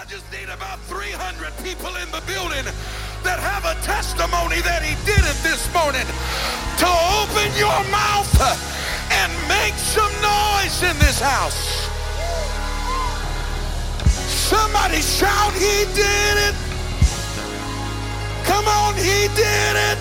[0.00, 2.64] I just need about 300 people in the building
[3.20, 6.08] that have a testimony that he did it this morning
[6.80, 6.88] to
[7.20, 8.32] open your mouth
[9.12, 11.84] and make some noise in this house.
[14.24, 16.56] Somebody shout, he did it.
[18.48, 20.00] Come on, he did it.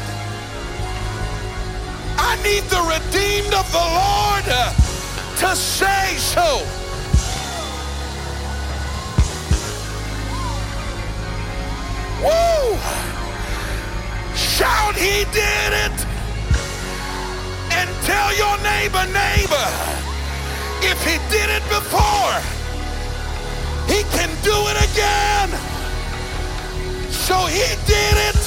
[2.16, 4.48] I need the redeemed of the Lord
[5.44, 6.79] to say so.
[12.20, 12.76] Woo!
[14.36, 15.98] Shout, he did it.
[17.72, 19.68] And tell your neighbor, neighbor,
[20.84, 22.36] if he did it before,
[23.88, 25.50] he can do it again.
[27.08, 28.42] So he did it,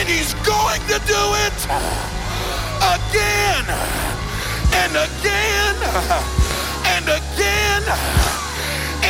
[0.00, 1.58] and he's going to do it
[2.96, 3.66] again
[4.80, 5.76] and again
[6.88, 7.84] and again.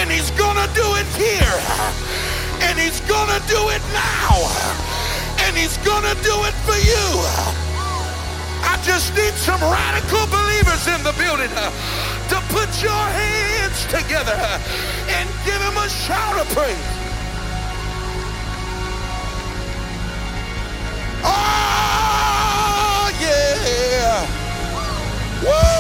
[0.02, 2.34] And he's going to do it here
[2.66, 4.34] and he's gonna do it now.
[5.44, 7.06] And he's gonna do it for you.
[8.64, 11.70] I just need some radical believers in the building uh,
[12.33, 14.58] to put your hands together uh,
[15.08, 16.77] and give him a shout of praise.
[21.27, 24.27] Oh, yeah.
[25.44, 25.73] Woo!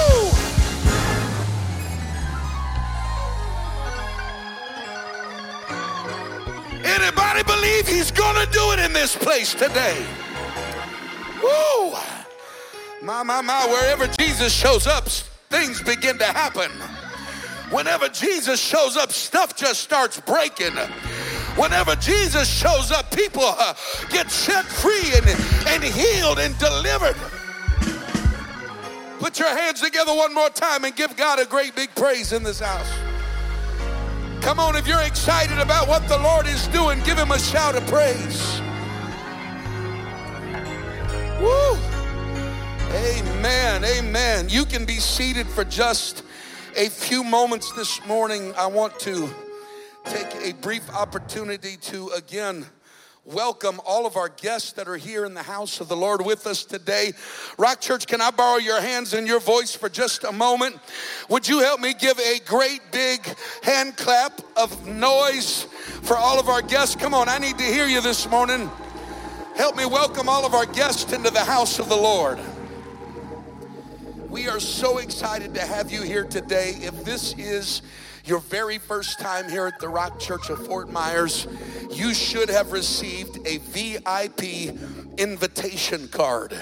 [6.94, 10.06] Anybody believe he's gonna do it in this place today?
[11.42, 11.90] Woo!
[13.02, 15.08] My, my, my, wherever Jesus shows up,
[15.50, 16.70] things begin to happen.
[17.70, 20.76] Whenever Jesus shows up, stuff just starts breaking.
[21.56, 23.74] Whenever Jesus shows up, people uh,
[24.08, 25.26] get set free and,
[25.66, 27.16] and healed and delivered.
[29.18, 32.44] Put your hands together one more time and give God a great big praise in
[32.44, 33.13] this house.
[34.44, 37.76] Come on, if you're excited about what the Lord is doing, give him a shout
[37.76, 38.60] of praise.
[41.40, 41.78] Woo!
[42.92, 44.50] Amen, amen.
[44.50, 46.24] You can be seated for just
[46.76, 48.52] a few moments this morning.
[48.54, 49.30] I want to
[50.04, 52.66] take a brief opportunity to again
[53.26, 56.46] welcome all of our guests that are here in the house of the Lord with
[56.46, 57.12] us today.
[57.56, 60.78] Rock Church, can I borrow your hands and your voice for just a moment?
[61.30, 63.26] Would you help me give a great big
[63.62, 65.62] hand clap of noise
[66.02, 66.96] for all of our guests?
[66.96, 68.70] Come on, I need to hear you this morning.
[69.56, 72.38] Help me welcome all of our guests into the house of the Lord.
[74.28, 76.74] We are so excited to have you here today.
[76.80, 77.80] If this is
[78.24, 81.46] your very first time here at the Rock Church of Fort Myers,
[81.90, 84.74] you should have received a VIP
[85.18, 86.54] invitation card.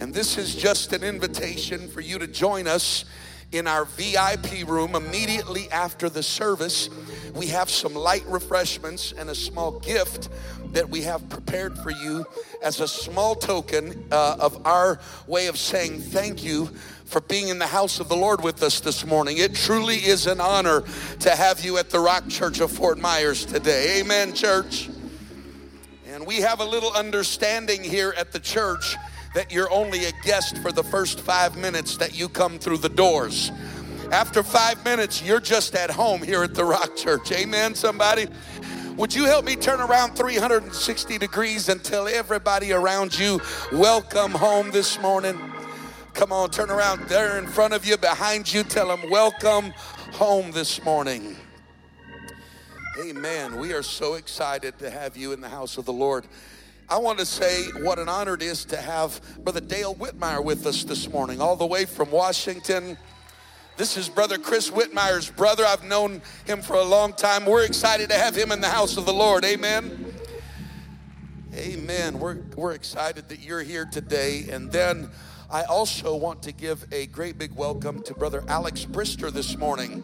[0.00, 3.04] And this is just an invitation for you to join us
[3.52, 6.90] in our VIP room immediately after the service.
[7.34, 10.28] We have some light refreshments and a small gift
[10.72, 12.26] that we have prepared for you
[12.62, 16.68] as a small token uh, of our way of saying thank you
[17.06, 19.38] for being in the house of the Lord with us this morning.
[19.38, 20.82] It truly is an honor
[21.20, 24.00] to have you at the Rock Church of Fort Myers today.
[24.00, 24.90] Amen, church.
[26.08, 28.96] And we have a little understanding here at the church
[29.34, 32.88] that you're only a guest for the first five minutes that you come through the
[32.88, 33.52] doors.
[34.10, 37.30] After five minutes, you're just at home here at the Rock Church.
[37.32, 38.26] Amen, somebody?
[38.96, 43.40] Would you help me turn around 360 degrees and tell everybody around you,
[43.70, 45.38] welcome home this morning?
[46.16, 48.62] Come on, turn around there in front of you, behind you.
[48.62, 49.74] Tell them, Welcome
[50.14, 51.36] home this morning.
[52.98, 53.58] Amen.
[53.58, 56.26] We are so excited to have you in the house of the Lord.
[56.88, 60.66] I want to say what an honor it is to have Brother Dale Whitmire with
[60.66, 62.96] us this morning, all the way from Washington.
[63.76, 65.66] This is Brother Chris Whitmire's brother.
[65.66, 67.44] I've known him for a long time.
[67.44, 69.44] We're excited to have him in the house of the Lord.
[69.44, 70.14] Amen.
[71.54, 72.18] Amen.
[72.18, 74.46] We're, we're excited that you're here today.
[74.50, 75.10] And then
[75.48, 80.02] I also want to give a great big welcome to Brother Alex Brister this morning,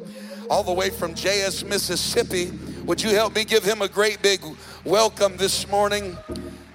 [0.49, 2.53] all the way from JS, Mississippi.
[2.85, 4.41] Would you help me give him a great big
[4.85, 6.17] welcome this morning?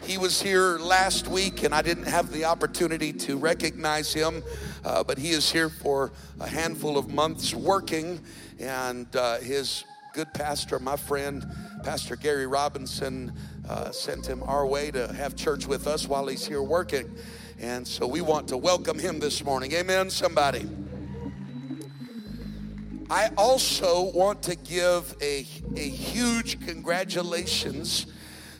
[0.03, 4.43] He was here last week, and I didn't have the opportunity to recognize him,
[4.83, 6.11] uh, but he is here for
[6.41, 8.19] a handful of months working,
[8.59, 11.45] and uh, his good pastor, my friend,
[11.83, 13.31] Pastor Gary Robinson,
[13.69, 17.15] uh, sent him our way to have church with us while he's here working.
[17.59, 19.71] And so we want to welcome him this morning.
[19.73, 20.69] Amen, somebody.
[23.09, 25.43] I also want to give a,
[25.75, 28.05] a huge congratulations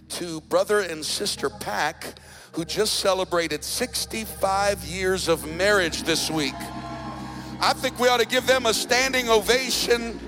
[0.10, 2.18] to brother and sister Pack,
[2.54, 6.56] who just celebrated 65 years of marriage this week.
[7.60, 10.20] I think we ought to give them a standing ovation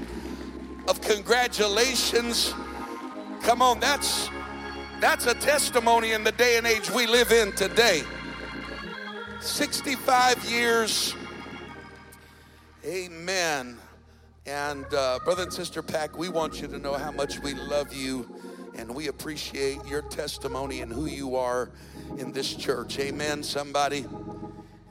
[0.88, 2.54] of congratulations.
[3.42, 4.30] Come on, that's
[5.00, 8.04] that's a testimony in the day and age we live in today.
[9.42, 11.16] 65 years.
[12.86, 13.78] Amen.
[14.46, 17.94] And uh, brother and sister Pack, we want you to know how much we love
[17.94, 18.30] you
[18.76, 21.72] and we appreciate your testimony and who you are
[22.18, 23.00] in this church.
[23.00, 24.06] Amen, somebody.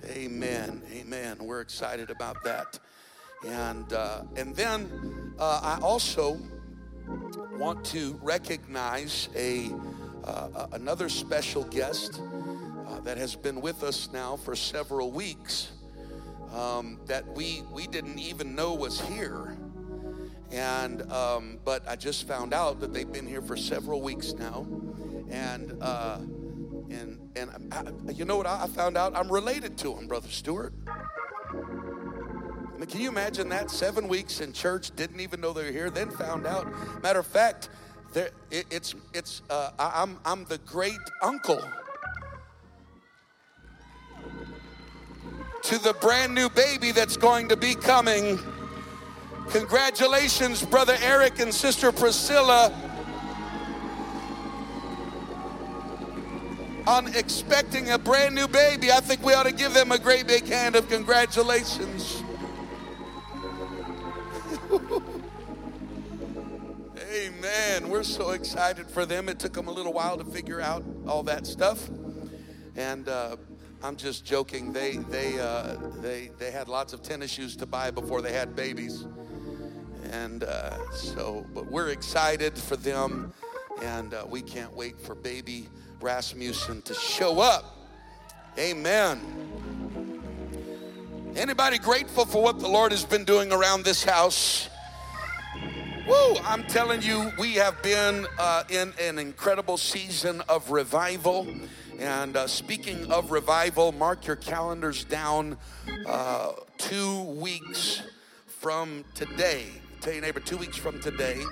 [0.06, 0.83] Amen.
[0.93, 1.37] Amen.
[1.41, 2.79] We're excited about that.
[3.47, 6.39] And uh, and then uh, I also
[7.59, 9.71] want to recognize a
[10.25, 12.21] uh, another special guest
[13.05, 15.71] that has been with us now for several weeks
[16.53, 19.56] um, that we we didn't even know was here.
[20.50, 24.67] And um, but I just found out that they've been here for several weeks now,
[25.31, 26.19] and uh,
[26.91, 29.15] and and I, you know what I found out?
[29.15, 30.73] I'm related to him, brother Stewart.
[32.79, 33.71] I mean, can you imagine that?
[33.71, 36.73] Seven weeks in church, didn't even know they were here, then found out.
[37.03, 37.71] Matter of fact,
[38.12, 41.61] there, it, it's, it's, uh, I, I'm, I'm the great uncle
[45.62, 48.38] to the brand new baby that's going to be coming.
[49.50, 52.72] Congratulations, Brother Eric and Sister Priscilla,
[56.87, 58.93] on expecting a brand new baby.
[58.93, 62.22] I think we ought to give them a great big hand of congratulations.
[67.10, 67.88] Amen.
[67.88, 69.31] We're so excited for them.
[69.31, 71.88] It took them a little while to figure out all that stuff.
[72.76, 73.37] And uh,
[73.83, 74.73] I'm just joking.
[74.73, 78.57] They, they, uh, they, they had lots of tennis shoes to buy before they had
[78.57, 79.07] babies.
[80.11, 83.33] And uh, so, but we're excited for them.
[83.83, 85.69] And uh, we can't wait for baby
[86.01, 87.77] Rasmussen to show up.
[88.59, 89.21] Amen.
[91.37, 94.69] Anybody grateful for what the Lord has been doing around this house?
[96.09, 101.47] Woo, I'm telling you, we have been uh, in an incredible season of revival.
[101.99, 105.59] And uh, speaking of revival, mark your calendars down
[106.06, 108.03] uh, two weeks
[108.47, 109.65] from today.
[110.00, 111.43] Tell your neighbor, two weeks from today,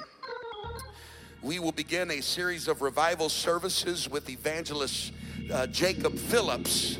[1.42, 5.12] we will begin a series of revival services with evangelist
[5.52, 6.96] uh, Jacob Phillips.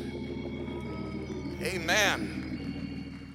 [1.63, 3.33] Amen.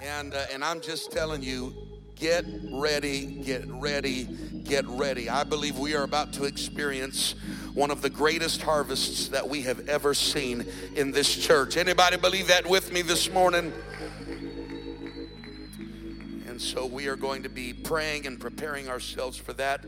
[0.00, 1.81] And, uh, and I'm just telling you,
[2.16, 4.24] Get ready, get ready,
[4.64, 5.28] get ready.
[5.28, 7.34] I believe we are about to experience
[7.74, 10.64] one of the greatest harvests that we have ever seen
[10.94, 11.76] in this church.
[11.76, 13.72] Anybody believe that with me this morning?
[16.46, 19.84] And so we are going to be praying and preparing ourselves for that.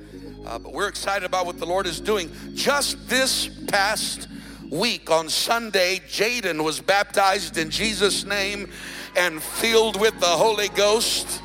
[0.47, 2.31] Uh, but we're excited about what the Lord is doing.
[2.55, 4.29] Just this past
[4.71, 8.71] week on Sunday, Jaden was baptized in Jesus' name
[9.15, 11.43] and filled with the Holy Ghost.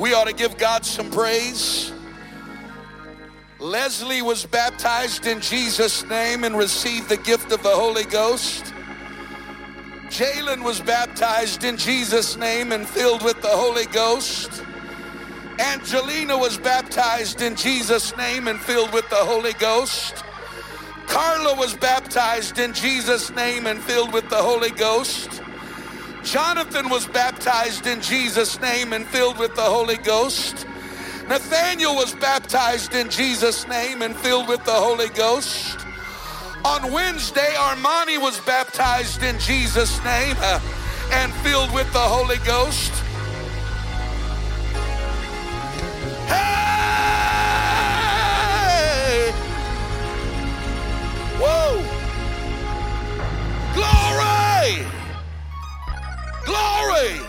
[0.00, 1.92] We ought to give God some praise.
[3.58, 8.72] Leslie was baptized in Jesus' name and received the gift of the Holy Ghost.
[10.08, 14.64] Jalen was baptized in Jesus' name and filled with the Holy Ghost.
[15.58, 20.24] Angelina was baptized in Jesus' name and filled with the Holy Ghost.
[21.08, 25.39] Carla was baptized in Jesus' name and filled with the Holy Ghost.
[26.22, 30.66] Jonathan was baptized in Jesus' name and filled with the Holy Ghost.
[31.28, 35.78] Nathaniel was baptized in Jesus' name and filled with the Holy Ghost.
[36.64, 40.60] On Wednesday, Armani was baptized in Jesus' name uh,
[41.12, 42.92] and filled with the Holy Ghost.
[46.28, 46.92] Hey!
[51.40, 51.82] Woo!
[53.74, 54.99] Glory!
[56.50, 57.20] Glory!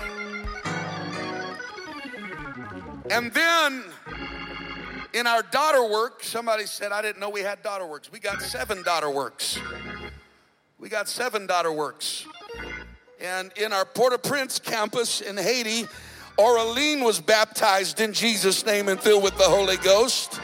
[3.11, 3.83] And then
[5.13, 8.11] in our daughter work, somebody said, I didn't know we had daughter works.
[8.11, 9.59] We got seven daughter works.
[10.79, 12.25] We got seven daughter works.
[13.19, 15.87] And in our Port au Prince campus in Haiti,
[16.39, 20.39] Aureline was baptized in Jesus' name and filled with the Holy Ghost.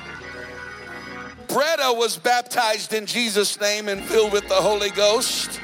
[1.48, 5.57] Bretta was baptized in Jesus' name and filled with the Holy Ghost.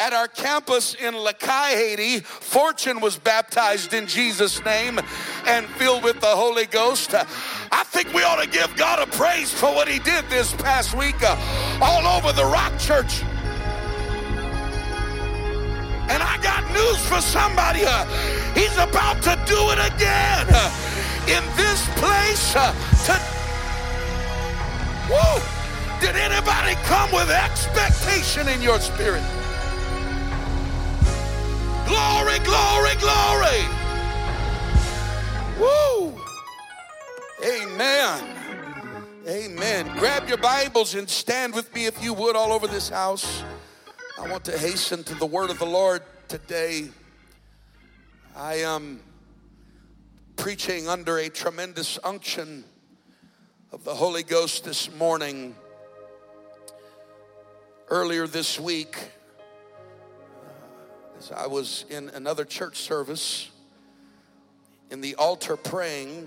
[0.00, 4.98] At our campus in Les Cayes, Haiti, Fortune was baptized in Jesus' name
[5.46, 7.14] and filled with the Holy Ghost.
[7.14, 10.96] I think we ought to give God a praise for what He did this past
[10.96, 11.36] week uh,
[11.82, 13.22] all over the Rock Church.
[16.08, 17.82] And I got news for somebody.
[17.84, 18.06] Uh,
[18.54, 20.72] he's about to do it again uh,
[21.28, 22.56] in this place.
[22.56, 22.72] Uh,
[23.04, 23.20] to,
[25.12, 25.42] woo!
[26.00, 29.22] Did anybody come with expectation in your spirit?
[31.90, 33.64] Glory, glory, glory.
[35.58, 36.14] Woo.
[37.44, 38.36] Amen.
[39.26, 39.98] Amen.
[39.98, 43.42] Grab your Bibles and stand with me if you would all over this house.
[44.20, 46.90] I want to hasten to the word of the Lord today.
[48.36, 49.00] I am
[50.36, 52.62] preaching under a tremendous unction
[53.72, 55.56] of the Holy Ghost this morning.
[57.88, 58.96] Earlier this week,
[61.20, 63.50] as I was in another church service,
[64.90, 66.26] in the altar praying,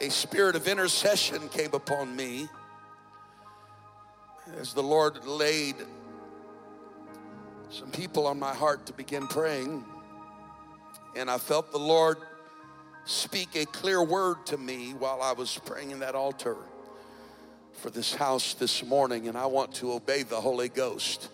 [0.00, 2.48] a spirit of intercession came upon me
[4.58, 5.76] as the Lord laid
[7.70, 9.84] some people on my heart to begin praying.
[11.14, 12.18] And I felt the Lord
[13.04, 16.56] speak a clear word to me while I was praying in that altar
[17.74, 19.28] for this house this morning.
[19.28, 21.28] And I want to obey the Holy Ghost.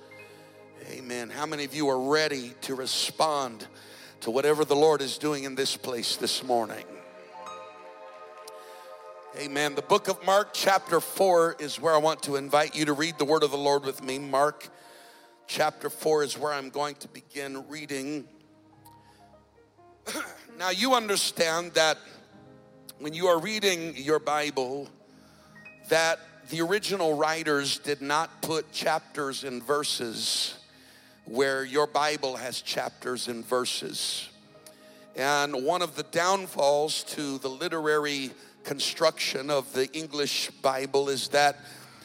[0.84, 1.30] Amen.
[1.30, 3.66] How many of you are ready to respond
[4.20, 6.84] to whatever the Lord is doing in this place this morning?
[9.38, 9.74] Amen.
[9.74, 13.18] The book of Mark, chapter 4, is where I want to invite you to read
[13.18, 14.18] the word of the Lord with me.
[14.18, 14.68] Mark,
[15.46, 18.28] chapter 4, is where I'm going to begin reading.
[20.58, 21.98] now, you understand that
[22.98, 24.88] when you are reading your Bible,
[25.88, 30.54] that the original writers did not put chapters and verses
[31.26, 34.28] where your Bible has chapters and verses.
[35.16, 38.30] And one of the downfalls to the literary
[38.64, 41.56] construction of the English Bible is that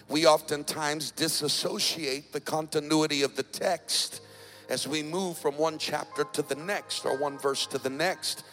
[0.10, 4.22] we oftentimes disassociate the continuity of the text
[4.70, 8.44] as we move from one chapter to the next or one verse to the next.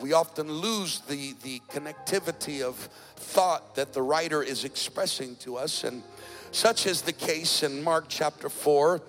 [0.00, 2.76] We often lose the, the connectivity of
[3.16, 6.02] thought that the writer is expressing to us, and
[6.50, 9.00] such is the case in Mark chapter 4.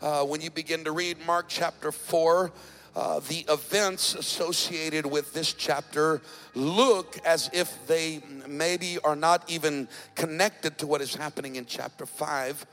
[0.00, 2.50] Uh, when you begin to read Mark chapter 4,
[2.96, 6.22] uh, the events associated with this chapter
[6.54, 12.06] look as if they maybe are not even connected to what is happening in chapter
[12.06, 12.64] 5.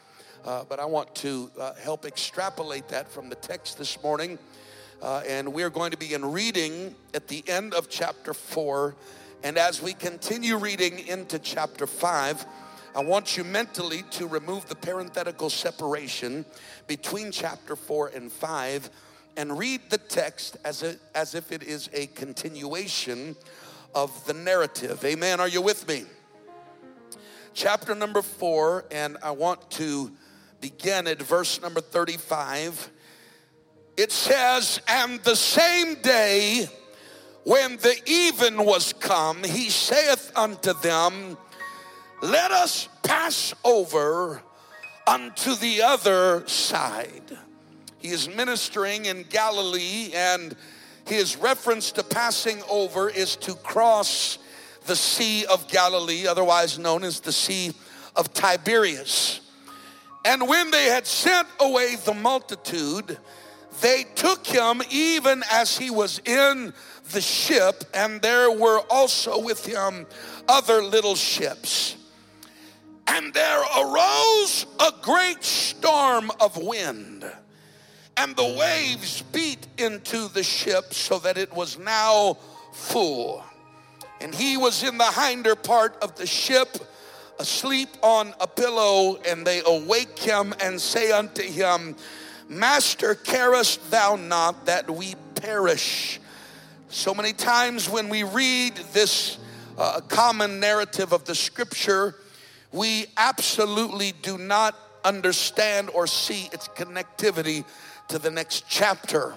[0.46, 4.39] Uh, but I want to uh, help extrapolate that from the text this morning.
[5.01, 8.96] Uh, and we're going to begin reading at the end of chapter 4.
[9.43, 12.46] And as we continue reading into chapter 5,
[12.96, 16.46] I want you mentally to remove the parenthetical separation
[16.88, 18.89] between chapter 4 and 5
[19.38, 23.36] and read the text as, a, as if it is a continuation
[23.94, 25.03] of the narrative.
[25.06, 25.39] Amen.
[25.39, 26.06] Are you with me?
[27.53, 30.12] Chapter number four, and I want to
[30.62, 32.91] begin at verse number 35.
[33.96, 36.67] It says, And the same day
[37.44, 41.38] when the even was come, he saith unto them,
[42.21, 44.41] Let us pass over
[45.05, 47.38] unto the other side.
[48.00, 50.55] He is ministering in Galilee, and
[51.05, 54.39] his reference to passing over is to cross
[54.88, 57.71] the Sea of Galilee, otherwise known as the Sea
[58.15, 59.41] of Tiberias.
[60.25, 63.17] And when they had sent away the multitude,
[63.81, 66.74] they took him even as he was in
[67.12, 70.07] the ship, and there were also with him
[70.47, 71.96] other little ships.
[73.07, 77.25] And there arose a great storm of wind
[78.17, 82.37] and the waves beat into the ship so that it was now
[82.73, 83.43] full.
[84.19, 86.77] And he was in the hinder part of the ship,
[87.39, 91.95] asleep on a pillow, and they awake him and say unto him,
[92.49, 96.19] Master, carest thou not that we perish?
[96.89, 99.37] So many times when we read this
[99.77, 102.15] uh, common narrative of the scripture,
[102.71, 107.63] we absolutely do not understand or see its connectivity
[108.09, 109.36] to the next chapter.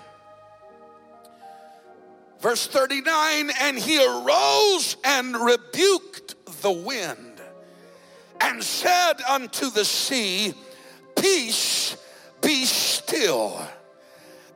[2.40, 7.40] Verse 39 And he arose and rebuked the wind
[8.40, 10.54] and said unto the sea,
[11.16, 11.96] Peace,
[12.40, 13.60] be still.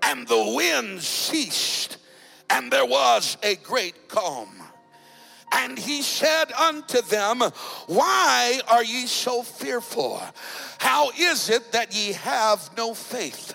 [0.03, 1.97] And the wind ceased,
[2.51, 4.49] and there was a great calm.
[5.57, 7.41] And he said unto them,
[7.87, 10.21] Why are ye so fearful?
[10.79, 13.55] How is it that ye have no faith?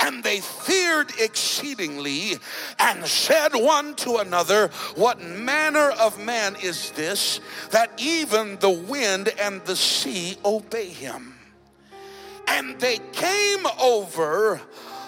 [0.00, 2.36] And they feared exceedingly
[2.78, 7.40] and said one to another, What manner of man is this
[7.70, 11.34] that even the wind and the sea obey him?
[12.48, 14.60] And they came over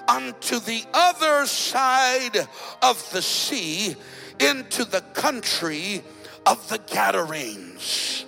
[0.07, 2.49] unto the other side
[2.83, 3.97] of the sea
[4.41, 6.03] into the country
[6.49, 8.25] of the Gadarenes.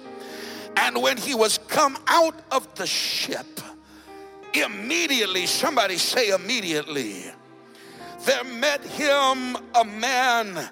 [0.76, 3.60] And when he was come out of the ship,
[4.52, 7.24] Immediately, somebody say immediately,
[8.24, 10.70] there met him a man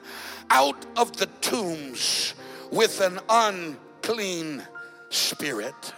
[0.50, 2.34] out of the tombs
[2.72, 4.66] with an unclean
[5.10, 5.92] spirit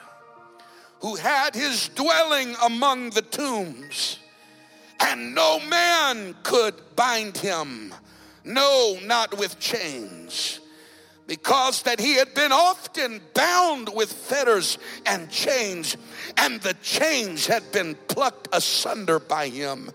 [1.00, 4.19] who had his dwelling among the tombs,
[5.00, 7.95] and no man could bind him,
[8.45, 10.60] no, not with chains,
[11.30, 15.96] because that he had been often bound with fetters and chains,
[16.37, 19.92] and the chains had been plucked asunder by him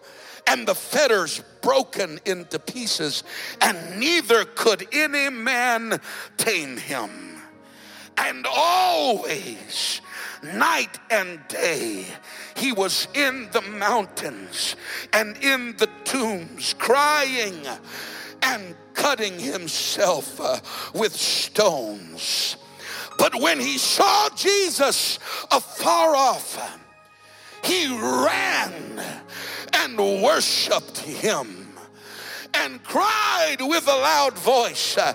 [0.47, 3.25] and the fetters broken into pieces,
[3.59, 5.99] and neither could any man
[6.37, 7.41] tame him.
[8.17, 9.99] And always,
[10.41, 12.05] night and day,
[12.55, 14.77] he was in the mountains
[15.11, 17.65] and in the tombs, crying
[18.41, 20.59] and cutting himself uh,
[20.93, 22.57] with stones.
[23.17, 25.19] But when he saw Jesus
[25.51, 26.79] afar off,
[27.63, 29.03] he ran
[29.73, 31.64] and worshiped him
[32.57, 35.13] and cried with a loud voice uh,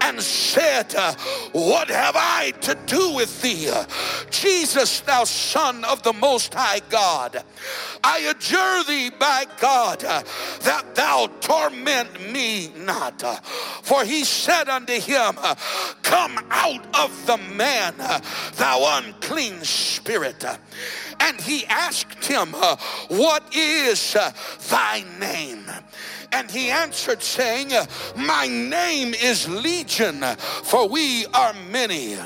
[0.00, 1.14] and said, uh,
[1.52, 3.70] What have I to do with thee,
[4.30, 7.42] Jesus, thou Son of the Most High God?
[8.02, 10.22] I adjure thee by God uh,
[10.62, 13.20] that thou torment me not.
[13.82, 15.34] For he said unto him,
[16.02, 17.94] Come out of the man,
[18.54, 20.44] thou unclean spirit.
[21.20, 22.48] And he asked him,
[23.08, 24.16] What is
[24.68, 25.64] thy name?
[26.32, 27.72] And he answered, saying,
[28.16, 32.16] My name is Legion, for we are many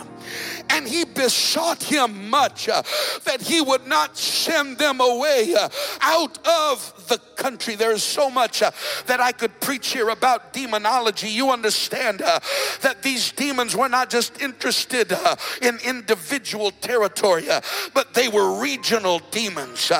[0.70, 2.82] and he besought him much uh,
[3.24, 5.68] that he would not send them away uh,
[6.00, 7.74] out of the country.
[7.74, 8.70] There is so much uh,
[9.06, 11.28] that I could preach here about demonology.
[11.28, 12.40] You understand uh,
[12.80, 17.60] that these demons were not just interested uh, in individual territory, uh,
[17.94, 19.90] but they were regional demons.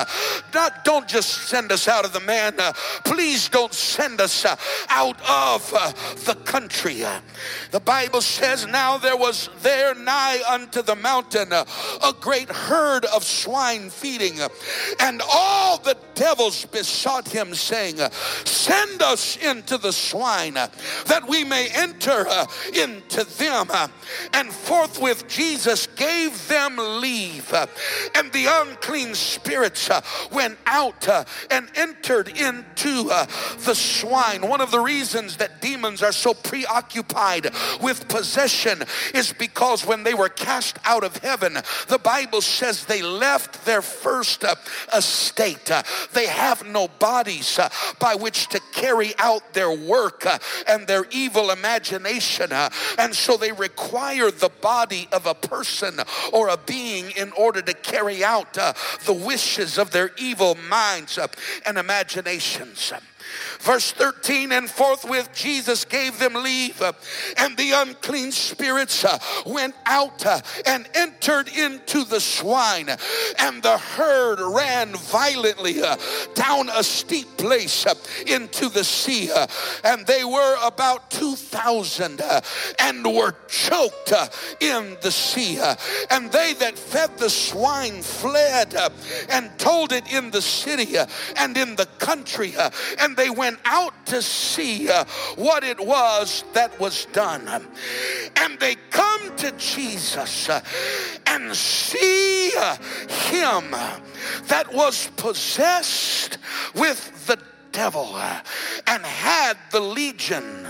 [0.53, 2.55] Not, don't just send us out of the man.
[3.03, 4.45] please don't send us
[4.89, 5.69] out of
[6.25, 7.03] the country.
[7.71, 13.23] the Bible says, Now there was there nigh unto the mountain a great herd of
[13.23, 14.39] swine feeding,
[14.99, 17.97] and all the devils besought him, saying,
[18.45, 23.67] Send us into the swine that we may enter uh, into them.
[24.33, 27.53] And forthwith Jesus gave them leave,
[28.15, 34.47] and the unclean spirits uh, went out uh, and entered into the swine.
[34.47, 37.49] One of the reasons that demons are so preoccupied
[37.81, 41.53] with possession is because when they were cast out of heaven,
[41.87, 44.43] the Bible says they left their first
[44.93, 45.71] estate.
[46.11, 51.05] They have no bodies uh, by which to carry out their work uh, and their
[51.11, 52.51] evil imagination.
[52.51, 55.99] Uh, and so they require the body of a person
[56.33, 61.17] or a being in order to carry out the wishes of their evil minds
[61.65, 62.91] and imaginations.
[63.63, 66.91] Verse 13, and forthwith Jesus gave them leave, uh,
[67.37, 72.89] and the unclean spirits uh, went out uh, and entered into the swine,
[73.39, 75.95] and the herd ran violently uh,
[76.35, 77.93] down a steep place uh,
[78.27, 79.47] into the sea, uh,
[79.85, 82.21] and they were about 2,000
[82.79, 84.11] and were choked
[84.59, 85.57] in the sea.
[86.11, 88.75] And they that fed the swine fled
[89.29, 90.97] and told it in the city
[91.37, 92.53] and in the country,
[92.99, 97.47] and they went out to see uh, what it was that was done.
[98.37, 100.61] And they come to Jesus uh,
[101.27, 102.75] and see uh,
[103.29, 103.71] him
[104.47, 106.37] that was possessed
[106.75, 107.39] with the
[107.71, 108.15] devil
[108.87, 110.67] and had the legion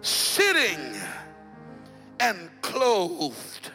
[0.00, 0.94] sitting
[2.20, 3.70] and clothed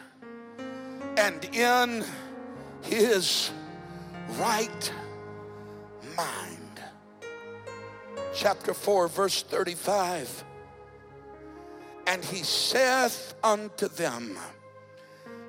[1.16, 2.04] and in
[2.82, 3.50] his
[4.38, 4.92] right
[6.16, 6.49] mind
[8.34, 10.44] chapter 4, verse 35.
[12.06, 14.38] And he saith unto them,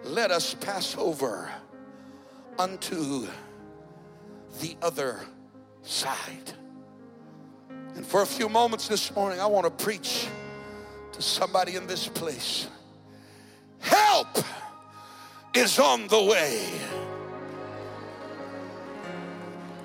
[0.04, 1.52] Let us pass over
[2.60, 3.28] unto
[4.60, 5.20] the other
[5.82, 6.54] side.
[7.96, 10.28] And for a few moments this morning, I want to preach
[11.13, 12.67] to somebody in this place.
[13.80, 14.38] Help
[15.54, 16.70] is on the way.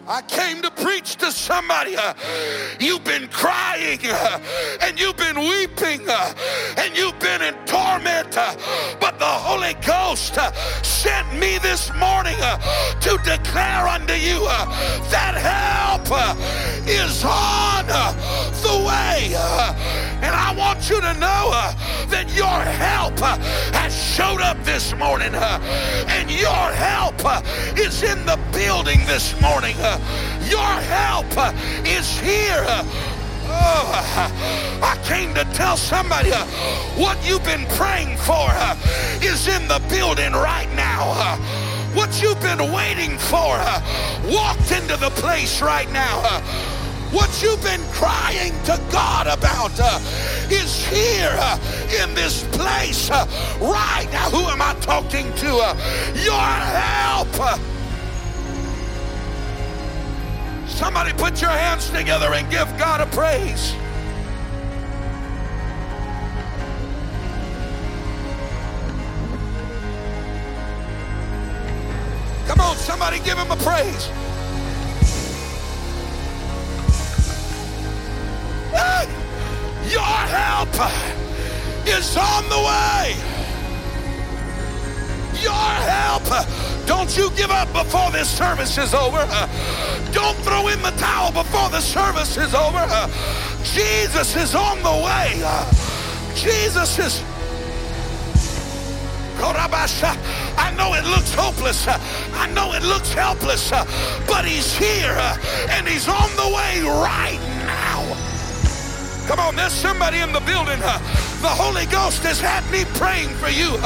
[0.09, 1.97] I came to preach to somebody.
[1.97, 2.15] Uh,
[2.79, 4.39] you've been crying uh,
[4.81, 6.33] and you've been weeping uh,
[6.79, 8.55] and you've been in torment, uh,
[9.01, 12.57] but the Holy Ghost uh, sent me this morning uh,
[13.01, 14.47] to declare unto you
[15.11, 16.07] that help
[16.87, 17.87] is on
[18.63, 20.06] the way.
[20.23, 21.75] And I want you to know uh,
[22.07, 23.37] that your help uh,
[23.73, 25.61] has showed up this morning uh,
[26.09, 27.15] and your help
[27.79, 29.77] is in the building this morning.
[30.49, 31.27] Your help
[31.87, 32.65] is here
[33.49, 36.45] Oh, I came to tell somebody uh,
[36.97, 38.77] what you've been praying for uh,
[39.23, 41.13] is in the building right now.
[41.15, 41.37] Uh,
[41.95, 43.57] what you've been waiting for
[44.29, 46.43] walked into the place right now.
[47.13, 50.01] What you've been crying to God about uh,
[50.51, 51.59] is here uh,
[52.03, 53.27] in this place uh,
[53.61, 54.29] right now.
[54.31, 55.47] Who am I talking to?
[56.17, 57.61] Your help.
[60.69, 63.73] Somebody put your hands together and give God a praise.
[72.47, 74.11] Come on, somebody give him a praise.
[79.91, 80.75] Your help
[81.87, 83.17] is on the way.
[85.43, 89.27] Your help don't you give up before this service is over.
[90.13, 92.87] Don't throw in the towel before the service is over.
[93.65, 95.35] Jesus is on the way.
[96.37, 97.23] Jesus is.
[100.59, 101.87] I know it looks hopeless.
[101.89, 103.71] I know it looks helpless,
[104.27, 105.19] but he's here
[105.71, 107.56] and he's on the way right.
[109.27, 110.79] Come on, there's somebody in the building.
[110.79, 113.77] The Holy Ghost has had me praying for you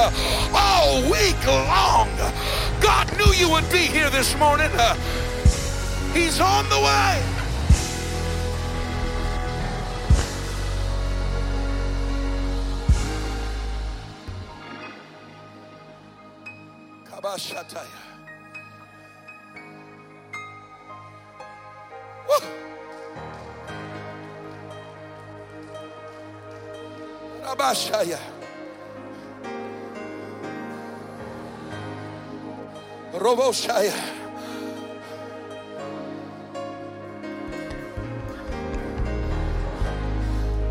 [0.55, 2.09] all week long.
[2.81, 4.71] God knew you would be here this morning.
[4.75, 4.95] Uh,
[6.13, 7.23] he's on the way.
[17.07, 17.87] Kabashataya.
[22.29, 22.60] Woo.
[33.13, 34.21] Roboshaya.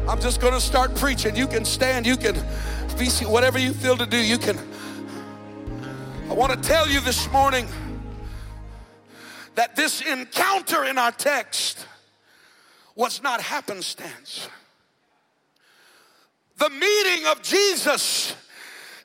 [0.07, 1.35] I'm just going to start preaching.
[1.35, 2.35] You can stand, you can
[2.97, 4.57] be whatever you feel to do, you can.
[6.29, 7.67] I want to tell you this morning
[9.55, 11.85] that this encounter in our text
[12.95, 14.47] was not happenstance.
[16.59, 18.35] The meeting of Jesus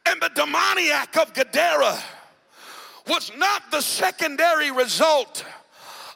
[0.04, 2.02] and the demoniac of Gadara
[3.06, 5.44] was not the secondary result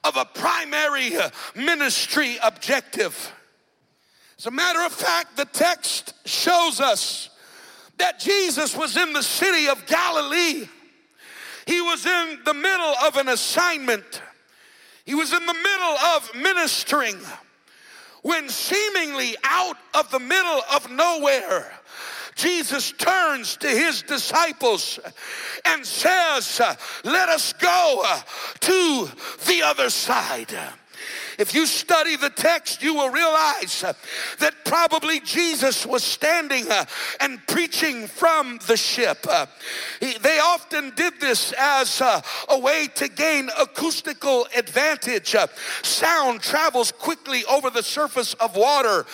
[0.03, 1.13] of a primary
[1.55, 3.33] ministry objective.
[4.37, 7.31] As a matter of fact, the text shows us
[7.99, 10.69] that Jesus was in the city of Galilee.
[11.67, 14.23] He was in the middle of an assignment.
[15.05, 17.17] He was in the middle of ministering
[18.29, 21.73] when seemingly out of the middle of nowhere,
[22.35, 25.01] Jesus turns to his disciples
[25.65, 26.61] and says,
[27.05, 28.05] Let us go
[28.61, 29.09] to
[29.47, 30.55] the other side.
[31.39, 33.85] If you study the text, you will realize
[34.41, 36.85] that probably Jesus was standing uh,
[37.21, 39.25] and preaching from the ship.
[39.29, 39.47] Uh,
[40.01, 45.37] they often did this as uh, a way to gain acoustical advantage.
[45.83, 49.07] Sound travels quickly over the surface of water,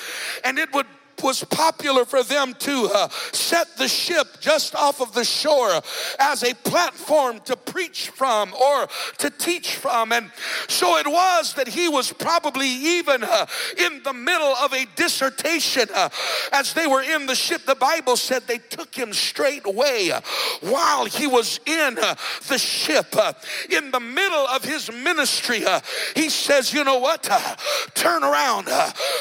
[0.44, 0.86] and it would
[1.22, 5.80] was popular for them to uh, set the ship just off of the shore
[6.18, 10.12] as a platform to preach from or to teach from.
[10.12, 10.30] And
[10.68, 13.46] so it was that he was probably even uh,
[13.78, 16.08] in the middle of a dissertation uh,
[16.52, 17.62] as they were in the ship.
[17.66, 20.20] The Bible said they took him straight away uh,
[20.60, 22.14] while he was in uh,
[22.48, 23.06] the ship.
[23.16, 23.32] Uh,
[23.70, 25.64] in the middle of his ministry,
[26.14, 27.28] he says, You know what?
[27.94, 28.66] turn around.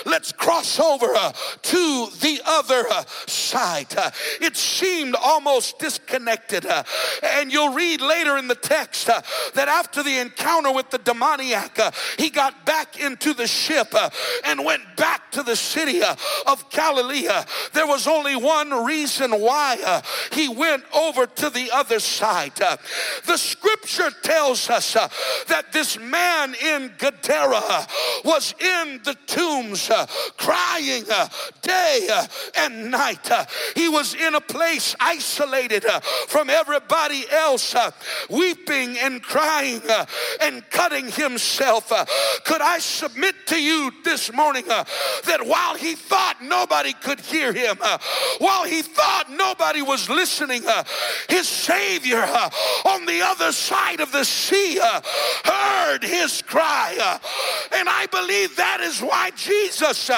[0.05, 1.13] let's cross over
[1.61, 3.95] to the other uh, side.
[3.95, 6.65] Uh, it seemed almost disconnected.
[6.65, 6.83] Uh,
[7.23, 9.21] and you'll read later in the text uh,
[9.55, 14.09] that after the encounter with the demoniac, uh, he got back into the ship uh,
[14.45, 16.01] and went back to the city
[16.47, 17.27] of Galilee.
[17.73, 20.01] There was only one reason why
[20.31, 22.53] he went over to the other side.
[23.25, 27.87] The scripture tells us that this man in Gadara
[28.23, 29.89] was in the tombs
[30.37, 31.05] crying
[31.73, 33.29] day uh, and night.
[33.29, 37.91] Uh, he was in a place isolated uh, from everybody else, uh,
[38.29, 40.05] weeping and crying uh,
[40.41, 41.91] and cutting himself.
[41.91, 42.05] Uh,
[42.45, 47.77] could I submit to you this morning that while he thought nobody could hear him,
[48.39, 50.63] while he thought nobody was listening,
[51.29, 52.23] his Savior
[52.85, 54.79] on the other side of the sea
[55.45, 57.19] heard his cry.
[57.75, 60.09] And I believe that is why Jesus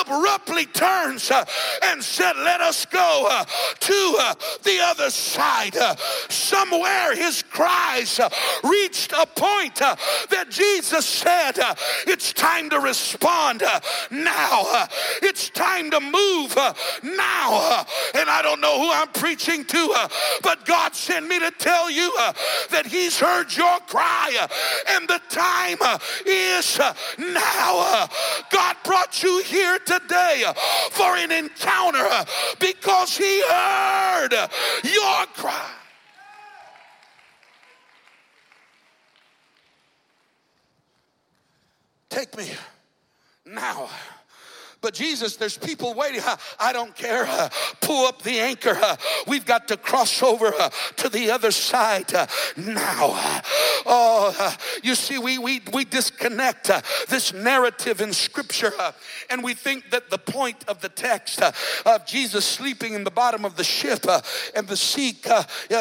[0.00, 1.44] abruptly turns uh,
[1.84, 5.76] and said, Let us go uh, to uh, the other side.
[5.76, 5.94] Uh,
[6.28, 8.28] somewhere his cries uh,
[8.64, 9.96] reached a point uh,
[10.30, 11.74] that Jesus said, uh,
[12.06, 13.62] It's time to respond
[14.10, 14.86] now.
[15.22, 16.54] It's time to move
[17.02, 17.84] now.
[18.14, 19.94] And I don't know who I'm preaching to,
[20.42, 22.12] but God sent me to tell you
[22.70, 24.46] that He's heard your cry
[24.88, 25.78] and the time
[26.26, 26.78] is
[27.18, 28.08] now.
[28.50, 30.44] God brought you here today
[30.90, 32.08] for an encounter
[32.58, 34.32] because He heard
[34.84, 35.70] your cry.
[42.08, 42.50] Take me.
[44.88, 46.22] But Jesus, there's people waiting.
[46.58, 47.26] I don't care.
[47.82, 48.74] Pull up the anchor.
[49.26, 50.50] We've got to cross over
[50.96, 52.10] to the other side
[52.56, 53.42] now.
[53.84, 56.70] Oh, you see, we, we, we disconnect
[57.10, 58.72] this narrative in Scripture
[59.28, 61.42] and we think that the point of the text
[61.84, 64.06] of Jesus sleeping in the bottom of the ship
[64.56, 65.18] and the sea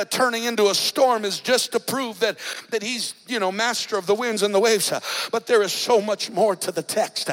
[0.09, 2.37] turning into a storm is just to prove that,
[2.71, 4.91] that he's, you know, master of the winds and the waves.
[5.31, 7.29] But there is so much more to the text.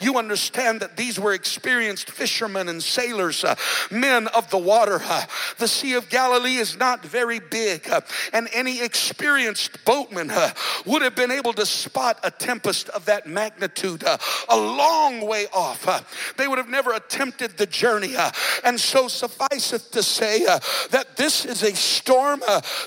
[0.00, 3.56] You understand that these these were experienced fishermen and sailors, uh,
[3.90, 5.00] men of the water.
[5.02, 5.24] Uh,
[5.58, 8.02] the Sea of Galilee is not very big, uh,
[8.32, 10.50] and any experienced boatman uh,
[10.86, 14.16] would have been able to spot a tempest of that magnitude uh,
[14.48, 15.88] a long way off.
[15.88, 16.00] Uh,
[16.36, 18.14] they would have never attempted the journey.
[18.62, 20.44] and so sufficeth to say
[20.90, 22.40] that this is a storm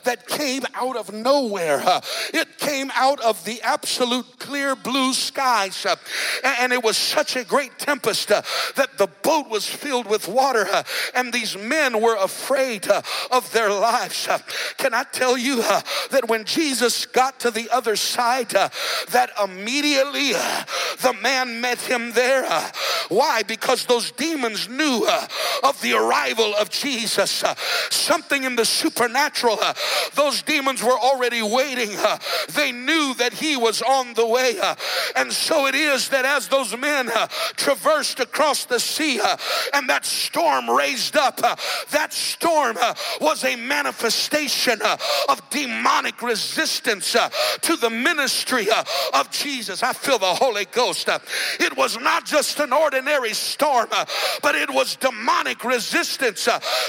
[0.05, 1.83] that came out of nowhere.
[2.33, 5.85] it came out of the absolute clear blue skies.
[6.43, 10.27] and it was such a great tempest tempest, uh, that the boat was filled with
[10.27, 10.83] water, uh,
[11.15, 14.27] and these men were afraid uh, of their lives.
[14.27, 14.39] Uh,
[14.77, 15.81] can I tell you uh,
[16.11, 18.69] that when Jesus got to the other side, uh,
[19.11, 22.41] that immediately the man met him there?
[23.09, 23.43] why?
[23.43, 25.07] Because those demons knew
[25.63, 27.43] of the arrival of Jesus.
[27.89, 29.59] something in the supernatural,
[30.15, 31.89] those demons were already waiting.
[32.53, 34.59] they knew that he was on the way.
[35.15, 37.09] and so it is that as those men
[37.55, 39.37] traversed burst across the sea uh,
[39.73, 41.39] and that storm raised up.
[41.43, 41.55] Uh,
[41.91, 44.97] that storm uh, was a manifestation uh,
[45.29, 47.29] of demonic resistance uh,
[47.61, 49.83] to the ministry uh, of Jesus.
[49.83, 51.09] I feel the Holy Ghost.
[51.59, 53.87] it was not just an ordinary storm,
[54.41, 56.45] but it was demonic resistance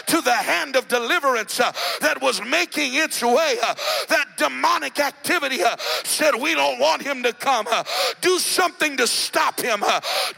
[0.06, 3.56] to the hand of deliverance that was making its way.
[4.08, 5.58] that demonic activity
[6.04, 7.66] said, We don't want him to come.
[8.20, 9.82] do something to stop him.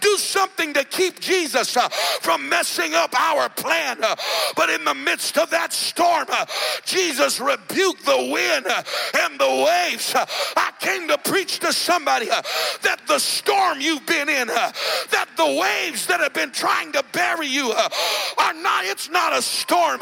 [0.01, 4.03] do something something to keep Jesus uh, from messing up our plan.
[4.03, 4.16] Uh,
[4.57, 6.46] but in the midst of that storm, uh,
[6.85, 8.83] Jesus rebuked the wind uh,
[9.20, 10.14] and the waves.
[10.14, 10.24] Uh,
[10.57, 12.42] I came to preach to somebody uh,
[12.83, 17.46] that the storm you've been in, that the waves that have been trying to bury
[17.46, 20.00] you are not, it's not a storm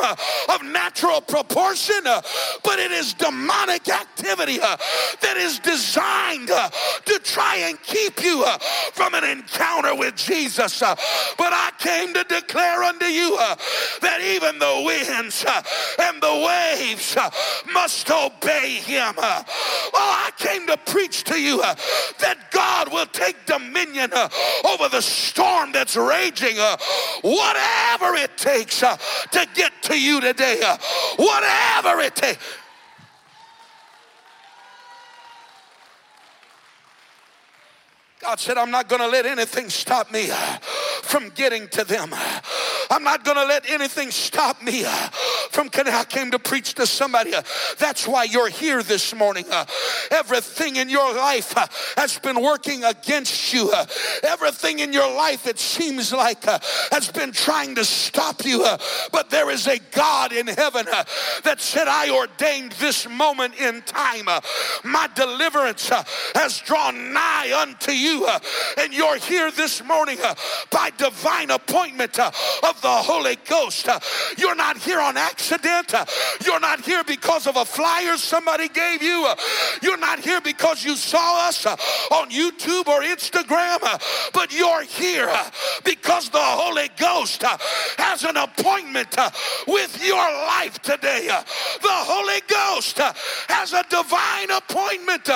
[0.48, 8.22] of natural proportion, but it is demonic activity that is designed to try and keep
[8.22, 8.44] you
[8.92, 10.51] from an encounter with Jesus.
[10.52, 10.82] Jesus.
[10.82, 10.94] Uh,
[11.38, 13.56] but I came to declare unto you uh,
[14.02, 15.62] that even the winds uh,
[15.98, 17.30] and the waves uh,
[17.72, 19.14] must obey him.
[19.16, 19.42] Uh.
[19.94, 21.74] Oh, I came to preach to you uh,
[22.20, 24.12] that God will take dominion
[24.64, 26.56] over the storm that's raging,
[27.22, 30.60] whatever it takes to get to you today,
[31.16, 32.62] whatever it takes.
[38.22, 40.58] God said, I'm not going to let anything stop me uh,
[41.02, 42.14] from getting to them.
[42.88, 45.08] I'm not going to let anything stop me uh,
[45.52, 45.70] from.
[45.74, 47.32] I came to preach to somebody.
[47.78, 49.44] That's why you're here this morning.
[50.10, 51.52] Everything in your life
[51.96, 53.72] has been working against you.
[54.22, 58.64] Everything in your life, it seems like, has been trying to stop you.
[59.12, 60.86] But there is a God in heaven
[61.44, 64.26] that said, I ordained this moment in time.
[64.84, 65.88] My deliverance
[66.34, 68.26] has drawn nigh unto you
[68.78, 70.18] and you're here this morning
[70.70, 73.88] by divine appointment of the Holy Ghost.
[74.38, 75.41] You're not here on accident.
[76.44, 79.28] You're not here because of a flyer somebody gave you.
[79.83, 83.81] You're not here because you saw us on YouTube or Instagram,
[84.33, 85.33] but you're here
[85.85, 89.16] because the Holy Ghost has an appointment
[89.66, 91.26] with your life today.
[91.26, 92.98] The Holy Ghost
[93.48, 95.28] has a divine appointment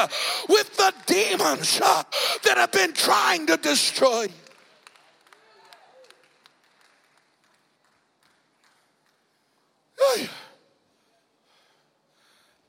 [0.48, 4.45] with the demons that have been trying to destroy you.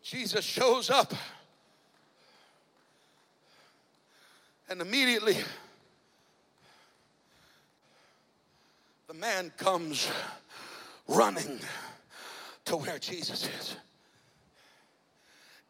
[0.10, 1.14] Jesus shows up.
[4.70, 5.36] And immediately,
[9.08, 10.10] the man comes
[11.10, 11.60] running
[12.66, 13.76] to where Jesus is.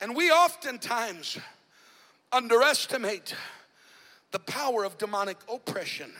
[0.02, 1.39] And we oftentimes
[2.32, 3.34] underestimate
[4.30, 6.12] the power of demonic oppression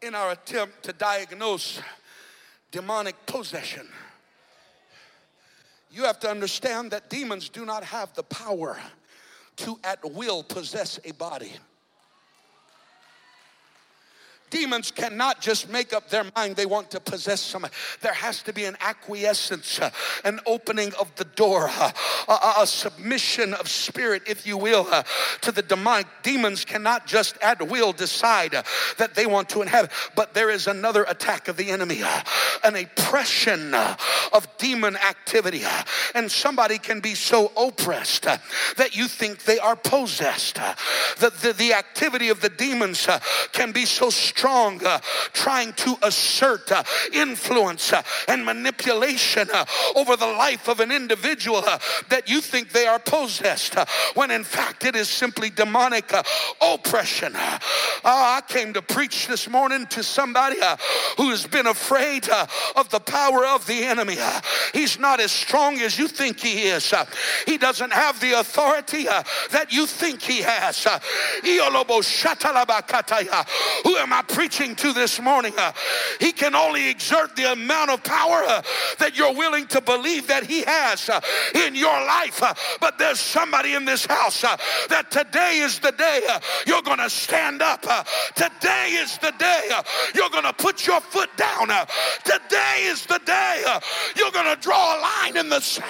[0.00, 1.80] in our attempt to diagnose
[2.72, 3.86] demonic possession.
[5.92, 8.78] You have to understand that demons do not have the power
[9.56, 11.52] to at will possess a body.
[14.52, 17.72] Demons cannot just make up their mind they want to possess somebody.
[18.02, 19.90] There has to be an acquiescence, uh,
[20.26, 21.90] an opening of the door, uh,
[22.58, 25.04] a, submission of spirit, if you will, uh,
[25.40, 26.06] to the demonic.
[26.22, 28.62] Demons cannot just at will decide uh,
[28.98, 32.20] that they want to inhabit, but there is another attack of the enemy, uh,
[32.62, 33.96] an oppression uh,
[34.34, 35.62] of demon activity.
[36.14, 40.56] and somebody can be so oppressed that you think they are possessed.
[41.20, 43.08] the, the, the activity of the demons
[43.52, 44.98] can be so strong strong, uh,
[45.32, 51.58] trying to assert uh, influence uh, and manipulation uh, over the life of an individual
[51.64, 51.78] uh,
[52.08, 56.12] that you think they are possessed, uh, when in fact it is simply demonic
[56.60, 57.32] oppression.
[57.36, 60.56] Ah, I came to preach this morning to somebody
[61.16, 62.28] who has been afraid
[62.74, 64.16] of the power of the enemy.
[64.74, 66.92] he's not as strong as you think he is.
[67.46, 70.82] he doesn't have the authority that you think he has.
[73.84, 75.52] Who am I preaching to this morning.
[75.56, 75.72] Uh,
[76.18, 78.62] he can only exert the amount of power uh,
[78.98, 81.20] that you're willing to believe that He has uh,
[81.54, 82.42] in your life.
[82.42, 84.56] Uh, but there's somebody in this house uh,
[84.88, 87.82] that today is the day uh, you're going to stand up.
[88.34, 89.70] today is the day
[90.14, 91.68] you're going to put your foot down.
[92.24, 93.64] today is the day
[94.16, 95.88] you're going to draw a line in the sand.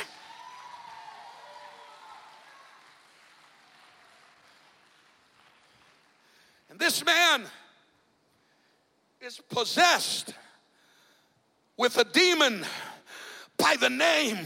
[6.70, 7.46] And this man
[9.22, 10.34] is possessed
[11.76, 12.66] with a demon
[13.56, 14.40] by the name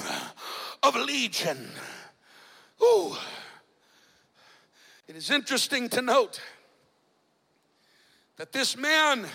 [0.83, 1.71] of Legion.
[2.83, 3.17] Ooh.
[5.09, 6.43] It is interesting to note
[8.37, 9.27] that this man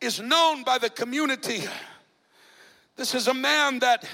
[0.00, 1.62] is known by the community.
[2.96, 4.04] This is a man that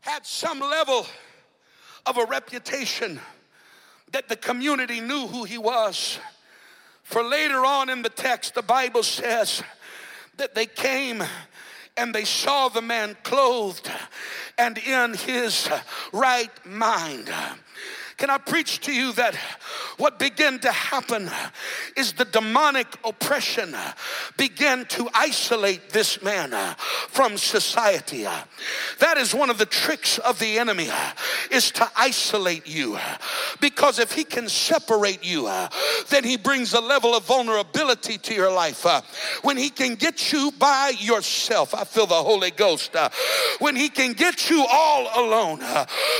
[0.00, 1.06] had some level
[2.04, 3.18] of a reputation
[4.12, 6.18] that the community knew who he was.
[7.10, 9.64] For later on in the text, the Bible says
[10.36, 11.24] that they came
[11.96, 13.90] and they saw the man clothed
[14.56, 15.68] and in his
[16.12, 17.28] right mind.
[18.20, 19.34] Can I preach to you that
[19.96, 21.30] what began to happen
[21.96, 23.74] is the demonic oppression
[24.36, 26.50] began to isolate this man
[27.08, 28.26] from society.
[28.98, 30.90] That is one of the tricks of the enemy
[31.50, 32.98] is to isolate you.
[33.58, 35.50] Because if he can separate you,
[36.10, 38.84] then he brings a level of vulnerability to your life.
[39.42, 42.94] When he can get you by yourself, I feel the Holy Ghost.
[43.60, 45.60] When he can get you all alone,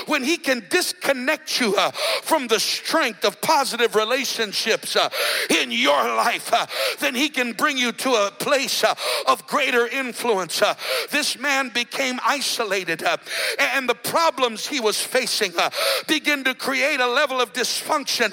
[0.06, 1.76] when he can disconnect you
[2.22, 5.08] from the strength of positive relationships uh,
[5.50, 6.66] in your life, uh,
[6.98, 8.94] then he can bring you to a place uh,
[9.26, 10.62] of greater influence.
[10.62, 10.74] Uh,
[11.10, 13.16] this man became isolated, uh,
[13.58, 15.70] and the problems he was facing uh,
[16.06, 18.30] began to create a level of dysfunction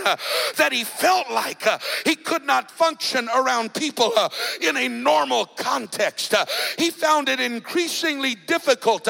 [0.58, 1.63] that he felt like
[2.06, 4.12] he could not function around people
[4.62, 6.34] in a normal context.
[6.78, 9.08] he found it increasingly difficult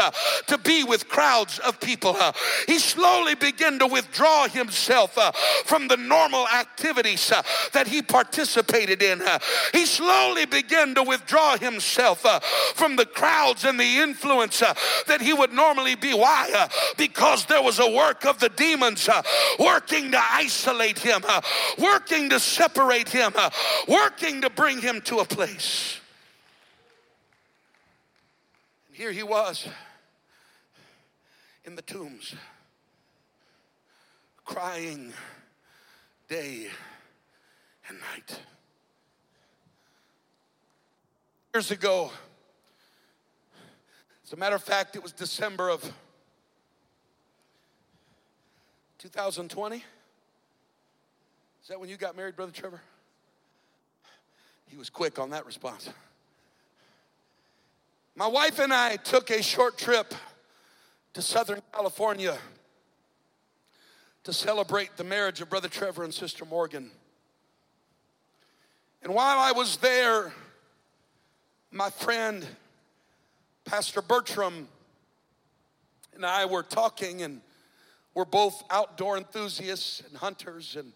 [0.47, 2.15] to be with crowds of people.
[2.67, 5.31] he slowly began to withdraw himself uh,
[5.65, 7.41] from the normal activities uh,
[7.73, 9.21] that he participated in.
[9.21, 9.39] Uh,
[9.73, 12.39] he slowly began to withdraw himself uh,
[12.75, 14.73] from the crowds and the influence uh,
[15.07, 16.13] that he would normally be.
[16.13, 16.51] Why?
[16.55, 19.09] Uh, because there was a work of the demons
[19.59, 21.23] working to isolate him,
[21.77, 23.33] working to separate him,
[23.87, 25.99] working to bring him to a place.
[28.87, 29.67] And here he was
[31.65, 32.33] in the tombs
[34.47, 35.13] crying
[36.29, 36.67] day
[37.87, 38.39] and night.
[41.53, 42.11] Years ago,
[44.25, 45.83] as a matter of fact, it was December of
[48.99, 49.75] 2020.
[49.75, 49.83] Is
[51.67, 52.81] that when you got married, Brother Trevor?
[54.69, 55.89] He was quick on that response.
[58.15, 60.15] My wife and I took a short trip
[61.13, 62.37] to Southern California
[64.27, 66.91] to celebrate the marriage of Brother Trevor and Sister Morgan.
[69.01, 70.33] And while I was there,
[71.71, 72.45] my friend,
[73.63, 74.67] Pastor Bertram,
[76.13, 77.39] and I were talking, and
[78.15, 80.75] we're both outdoor enthusiasts and hunters.
[80.75, 80.91] And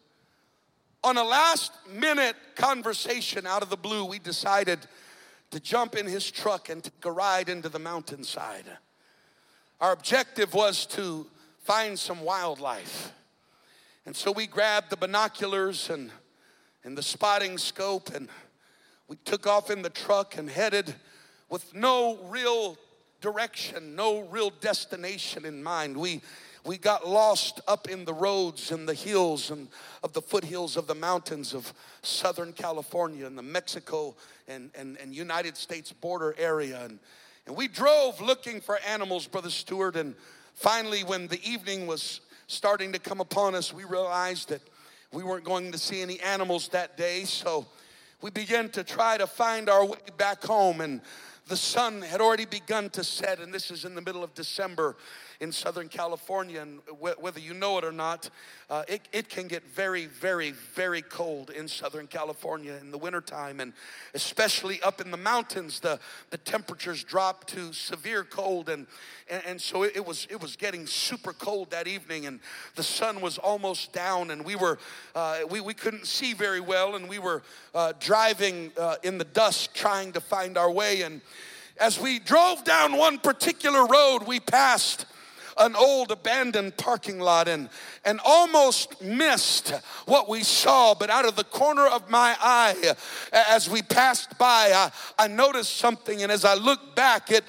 [1.01, 4.79] on a last minute conversation out of the blue, we decided
[5.51, 8.65] to jump in his truck and take a ride into the mountainside.
[9.79, 11.27] Our objective was to
[11.63, 13.13] find some wildlife.
[14.06, 16.12] And so we grabbed the binoculars and,
[16.84, 18.28] and the spotting scope and
[19.08, 20.95] we took off in the truck and headed
[21.49, 22.78] with no real
[23.20, 25.97] direction, no real destination in mind.
[25.97, 26.22] We
[26.64, 29.68] we got lost up in the roads and the hills and
[30.04, 31.74] of the foothills of the mountains of
[32.04, 34.16] Southern California and the Mexico
[34.47, 36.86] and, and, and United States border area.
[36.86, 36.99] And,
[37.47, 39.95] and we drove looking for animals, Brother Stewart.
[39.95, 40.14] And
[40.54, 42.22] finally, when the evening was
[42.52, 44.62] starting to come upon us, we realized that
[45.14, 47.24] we weren't going to see any animals that day.
[47.24, 47.66] So
[48.22, 50.82] we began to try to find our way back home.
[50.82, 51.02] And
[51.47, 54.97] the sun had already begun to set, and this is in the middle of December
[55.41, 58.29] in Southern California, and whether you know it or not,
[58.69, 63.59] uh, it, it can get very, very, very cold in Southern California in the wintertime,
[63.59, 63.73] and
[64.13, 68.85] especially up in the mountains, the, the temperatures drop to severe cold, and,
[69.31, 72.39] and, and so it, it, was, it was getting super cold that evening, and
[72.75, 74.77] the sun was almost down, and we were,
[75.15, 77.41] uh, we, we couldn't see very well, and we were
[77.73, 81.19] uh, driving uh, in the dust trying to find our way, and
[81.79, 85.07] as we drove down one particular road, we passed
[85.58, 87.70] an old abandoned parking lot and,
[88.06, 89.70] and almost missed
[90.06, 90.93] what we saw.
[90.93, 92.93] But out of the corner of my eye,
[93.32, 96.24] as we passed by, I, I noticed something.
[96.24, 97.43] And as I looked back, it,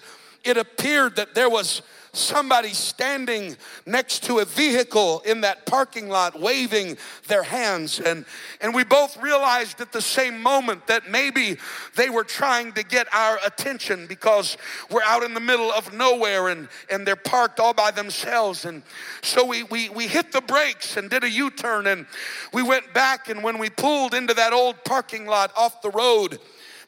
[0.45, 1.83] it appeared that there was
[2.15, 3.57] somebody standing
[3.87, 8.01] next to a vehicle in that parking lot waving their hands.
[8.01, 8.27] And,
[8.61, 11.57] and we both realized at the same moment that maybe
[11.97, 14.59] they were trying to get our attention because
[14.91, 18.67] we're out in the middle of nowhere and, and they're parked all by themselves.
[18.67, 18.83] And
[19.23, 22.05] so we, we, we hit the brakes and did a U turn and
[22.53, 23.31] we went back.
[23.31, 26.39] And when we pulled into that old parking lot off the road,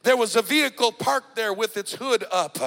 [0.04, 2.58] there was a vehicle parked there with its hood up,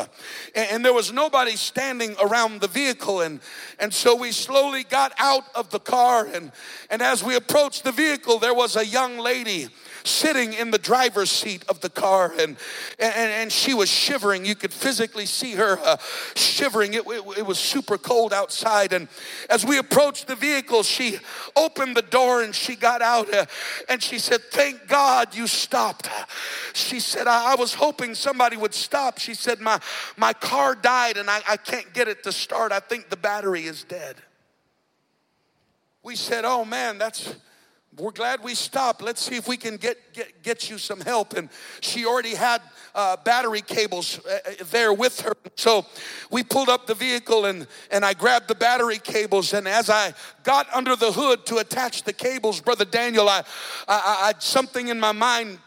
[0.56, 3.22] and there was nobody standing around the vehicle.
[3.22, 3.40] And,
[3.80, 6.52] and so we slowly got out of the car, and,
[6.90, 9.70] and as we approached the vehicle, there was a young lady
[10.04, 12.58] sitting in the driver's seat of the car and,
[13.00, 14.46] and, and she was shivering.
[14.46, 15.98] You could physically see her uh,
[16.36, 16.94] shivering.
[16.94, 18.94] It, it, it, was super cold outside.
[18.94, 19.08] And
[19.50, 21.20] as we approached the vehicle, she
[21.56, 23.46] opened the door and she got out uh,
[23.90, 26.10] and she said, Thank God you stopped.
[26.74, 29.20] She said, I, I, was hoping somebody would stop.
[29.20, 29.80] She said, My,
[30.16, 32.72] my car died and I, I can't get it to start.
[32.72, 34.16] I think the battery is dead.
[36.04, 37.36] We said, Oh man, that's
[37.98, 39.02] we're glad we stopped.
[39.02, 41.36] Let's see if we can get, get, get you some help.
[41.36, 41.50] And
[41.82, 42.62] she already had
[42.94, 45.34] uh, battery cables uh, uh, there with her.
[45.56, 45.86] So
[46.30, 49.54] we pulled up the vehicle and, and I grabbed the battery cables.
[49.54, 53.44] And as I got under the hood to attach the cables, Brother Daniel, I,
[53.88, 55.60] I, I something in my mind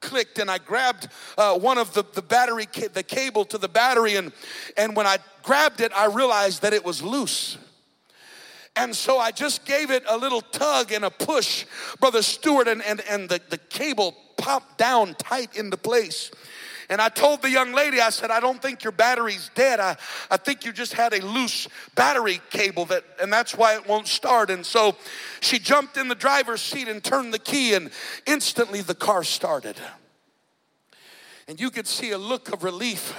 [0.00, 1.08] clicked and I grabbed
[1.38, 4.16] uh, one of the, the battery, ca- the cable to the battery.
[4.16, 4.32] And,
[4.76, 7.56] and when I grabbed it, I realized that it was loose.
[8.74, 11.66] And so I just gave it a little tug and a push,
[12.00, 16.30] Brother Stewart, and, and, and the, the cable popped down tight into place.
[16.88, 19.78] And I told the young lady, I said, I don't think your battery's dead.
[19.78, 19.96] I,
[20.30, 24.08] I think you just had a loose battery cable that, and that's why it won't
[24.08, 24.50] start.
[24.50, 24.96] And so
[25.40, 27.90] she jumped in the driver's seat and turned the key, and
[28.26, 29.76] instantly the car started.
[31.48, 33.14] And you could see a look of relief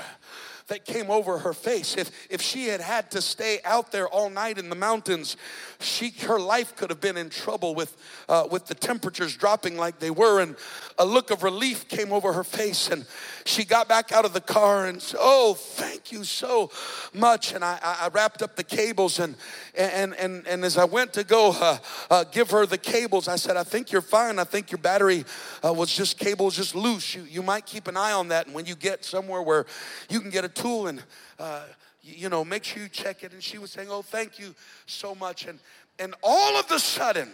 [0.68, 1.98] that came over her face.
[1.98, 5.38] If, if she had had to stay out there all night in the mountains,
[5.80, 7.96] she, her life could have been in trouble with,
[8.30, 10.40] uh, with the temperatures dropping like they were.
[10.40, 10.56] And
[10.98, 12.90] a look of relief came over her face.
[12.90, 13.06] And
[13.46, 16.72] she got back out of the car and said, Oh, thank you so
[17.14, 17.54] much.
[17.54, 19.20] And I, I wrapped up the cables.
[19.20, 19.36] And,
[19.76, 21.78] and, and, and as I went to go uh,
[22.10, 24.40] uh, give her the cables, I said, I think you're fine.
[24.40, 25.26] I think your battery
[25.64, 27.16] uh, was just cables just loose.
[27.16, 28.46] You, you might keep an eye on that.
[28.46, 29.66] And when you get somewhere where
[30.10, 31.04] you can get a tool and
[31.40, 31.64] uh,
[32.02, 33.32] you know, make sure you check it.
[33.32, 34.54] And she was saying, Oh, thank you
[34.86, 35.46] so much.
[35.46, 35.60] And,
[36.00, 37.30] and all of the sudden,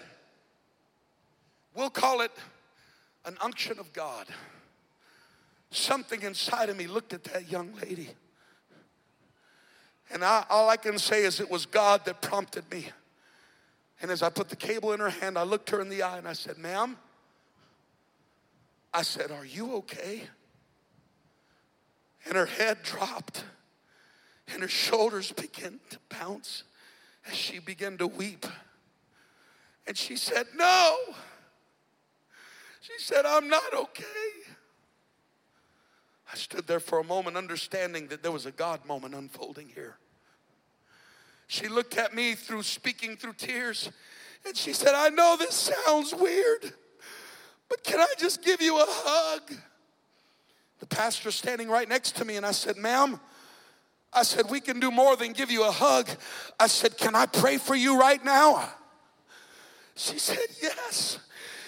[1.75, 2.31] we'll call it
[3.25, 4.27] an unction of God.
[5.71, 8.09] Something inside of me looked at that young lady.
[10.11, 12.89] And I, all I can say is it was God that prompted me.
[14.01, 16.17] And as I put the cable in her hand, I looked her in the eye
[16.17, 16.97] and I said, Ma'am,
[18.93, 20.23] I said, Are you okay?
[22.25, 23.43] And her head dropped
[24.53, 26.63] and her shoulders began to bounce
[27.29, 28.45] as she began to weep.
[29.87, 30.95] And she said, No.
[32.81, 34.03] She said, I'm not okay.
[36.31, 39.97] I stood there for a moment, understanding that there was a God moment unfolding here.
[41.47, 43.91] She looked at me through speaking through tears,
[44.45, 46.73] and she said, I know this sounds weird,
[47.67, 49.53] but can I just give you a hug?
[50.79, 53.19] The pastor standing right next to me, and I said, Ma'am,
[54.13, 56.07] I said, We can do more than give you a hug.
[56.59, 58.69] I said, Can I pray for you right now?
[59.95, 61.19] She said, Yes.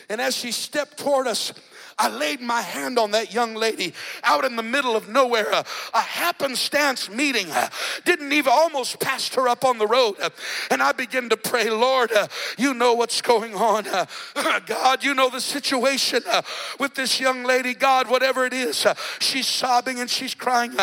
[0.09, 1.53] And as she stepped toward us,
[2.01, 3.93] I laid my hand on that young lady
[4.23, 5.63] out in the middle of nowhere, a,
[6.01, 7.51] happenstance meeting.
[7.51, 7.69] Uh,
[8.05, 10.15] didn't even almost passed her up on the road.
[10.19, 10.31] Uh,
[10.71, 12.27] and I began to pray, Lord, uh,
[12.57, 13.85] you know what's going on.
[13.87, 14.07] Uh,
[14.65, 16.41] God, you know the situation uh,
[16.79, 17.75] with this young lady.
[17.75, 18.87] God, whatever it is,
[19.19, 20.75] she's sobbing and she's crying.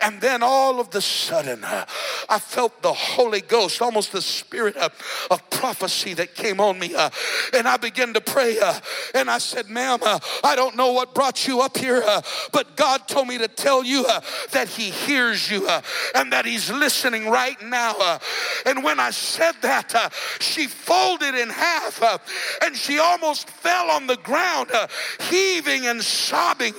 [0.00, 4.92] and then all of the sudden, I felt the Holy Ghost, almost the spirit of,
[5.32, 6.94] of prophecy that came on me.
[7.54, 8.56] and I began to pray.
[9.16, 12.20] and I said, Ma'am, I don't know what brought you up here, uh,
[12.52, 14.20] but God told me to tell you uh,
[14.52, 15.80] that He hears you uh,
[16.14, 17.94] and that He's listening right now.
[17.98, 18.18] Uh.
[18.66, 20.08] and when I said that, uh,
[20.40, 22.18] she folded in half uh,
[22.62, 24.70] and she almost fell on the ground,
[25.30, 26.74] heaving and sobbing.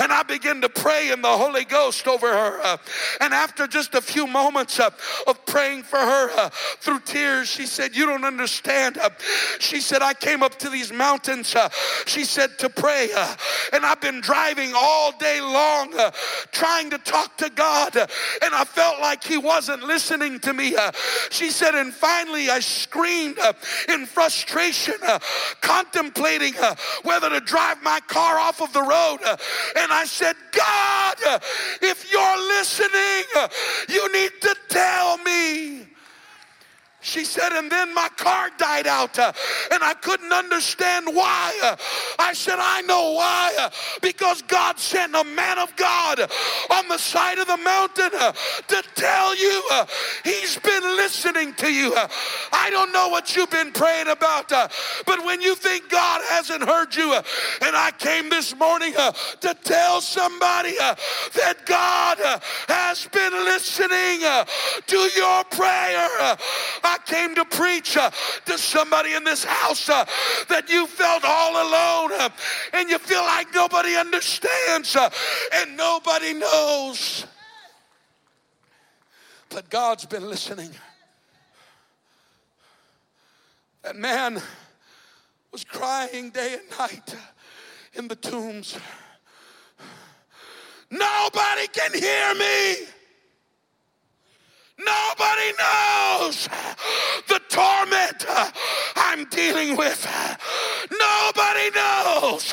[0.00, 2.78] and I began to pray in the Holy Ghost over her.
[3.20, 6.50] and after just a few moments of praying for her
[6.80, 8.98] through tears, she said, You don't understand.
[9.58, 11.54] she said, I came up to these mountains,
[12.06, 13.10] she said, to pray
[13.72, 16.10] and I've been driving all day long uh,
[16.52, 18.06] trying to talk to God, uh,
[18.42, 20.74] and I felt like He wasn't listening to me.
[20.76, 20.92] Uh,
[21.30, 23.38] she said, and finally I screamed
[23.88, 24.94] in frustration,
[25.60, 26.54] contemplating
[27.02, 29.18] whether to drive my car off of the road.
[29.76, 31.40] and I said, God,
[31.82, 33.24] if you're listening,
[33.88, 35.85] you need to tell me.
[37.06, 39.32] She said, and then my car died out uh,
[39.70, 41.56] and I couldn't understand why.
[41.62, 41.76] Uh,
[42.18, 43.54] I said, I know why.
[43.58, 43.70] Uh,
[44.02, 46.20] because God sent a man of God
[46.68, 49.86] on the side of the mountain uh, to tell you uh,
[50.24, 51.94] he's been listening to you.
[51.94, 52.08] Uh,
[52.52, 54.66] I don't know what you've been praying about, uh,
[55.06, 60.00] but when you think God hasn't heard you, and I came this morning to tell
[60.00, 62.18] somebody that God
[62.66, 64.20] has been listening
[64.86, 66.36] to your prayer.
[66.96, 68.10] I came to preach uh,
[68.46, 70.04] to somebody in this house uh,
[70.48, 72.30] that you felt all alone uh,
[72.72, 75.10] and you feel like nobody understands uh,
[75.54, 77.26] and nobody knows.
[79.50, 80.70] But God's been listening.
[83.82, 84.40] That man
[85.52, 87.16] was crying day and night
[87.92, 88.78] in the tombs.
[90.90, 92.86] Nobody can hear me.
[94.78, 96.48] Nobody knows
[97.28, 98.26] the torment
[98.96, 100.06] I'm dealing with.
[100.90, 102.52] Nobody knows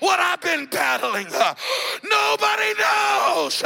[0.00, 1.26] what I've been battling.
[2.10, 3.62] Nobody knows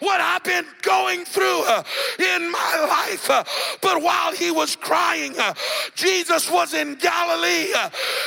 [0.00, 1.64] what I've been going through
[2.18, 3.26] in my life.
[3.80, 5.34] But while he was crying,
[5.94, 7.72] Jesus was in Galilee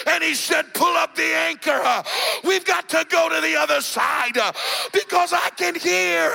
[0.07, 1.81] and he said, Pull up the anchor.
[2.43, 4.37] We've got to go to the other side
[4.93, 6.31] because I can hear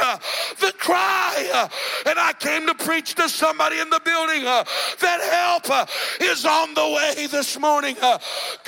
[0.61, 1.68] the cry.
[2.07, 4.64] And I came to preach to somebody in the building uh,
[5.01, 5.87] that help uh,
[6.20, 7.97] is on the way this morning.
[8.01, 8.18] Uh,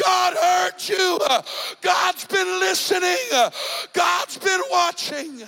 [0.02, 1.18] God heard you.
[1.28, 1.42] Uh,
[1.82, 3.16] God's been listening.
[3.32, 3.50] Uh,
[3.92, 5.42] God's been watching.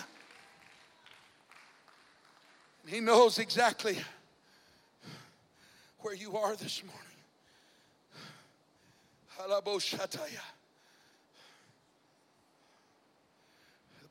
[2.86, 3.98] He knows exactly
[6.00, 7.04] where you are this morning.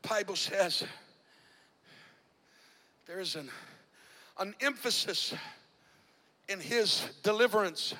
[0.02, 0.84] The Bible says
[3.06, 3.50] there's an
[4.38, 5.34] an emphasis
[6.48, 7.94] in his deliverance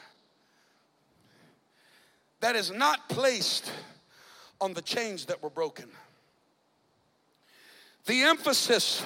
[2.40, 3.70] that is not placed
[4.60, 5.88] on the chains that were broken.
[8.08, 9.04] The emphasis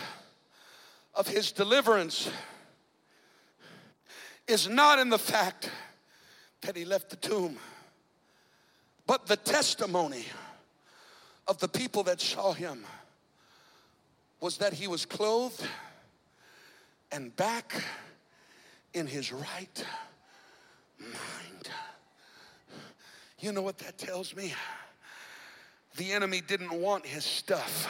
[1.17, 2.31] of his deliverance
[4.47, 5.69] is not in the fact
[6.61, 7.57] that he left the tomb,
[9.05, 10.27] but the testimony
[11.49, 12.85] of the people that saw him
[14.41, 15.67] was that he was clothed
[17.11, 17.83] and back
[18.95, 19.85] in his right
[21.01, 21.71] mind.
[23.41, 24.55] You know what that tells me?
[25.97, 27.89] The enemy didn't want his stuff.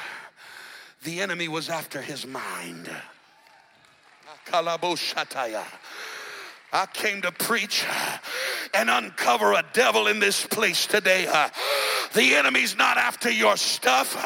[1.04, 2.88] The enemy was after his mind.
[6.74, 7.84] I came to preach
[8.72, 11.24] and uncover a devil in this place today.
[12.14, 14.16] The enemy's not after your stuff,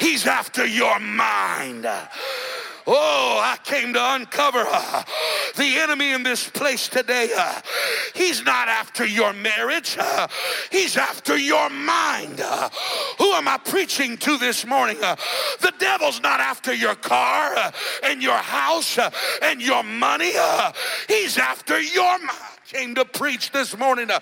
[0.00, 1.86] he's after your mind.
[2.90, 4.64] Oh, I came to uncover
[5.58, 7.60] the enemy in this place today, uh,
[8.14, 10.26] he's not after your marriage, uh,
[10.70, 12.40] he's after your mind.
[12.40, 12.70] Uh,
[13.18, 14.96] who am I preaching to this morning?
[15.02, 15.16] Uh,
[15.60, 17.72] the devil's not after your car uh,
[18.04, 19.10] and your house uh,
[19.42, 20.32] and your money,
[21.08, 24.10] he's after your mind I came to preach this morning.
[24.10, 24.20] Uh,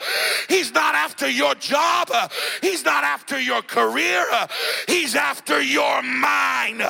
[0.49, 2.11] he's not after your job.
[2.13, 2.29] Uh,
[2.63, 4.25] he's not after your career.
[4.31, 4.47] Uh,
[4.87, 6.83] he's after your mind.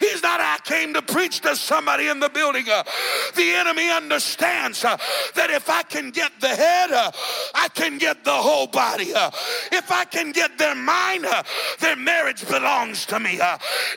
[0.00, 2.64] He's not, I came to preach to somebody in the building.
[2.64, 4.96] The enemy understands uh,
[5.34, 7.10] that if I can get the head, uh,
[7.54, 9.12] I can get the whole body.
[9.14, 9.30] Uh.
[9.70, 11.42] if I can get their mind, uh,
[11.80, 13.38] their marriage belongs to me.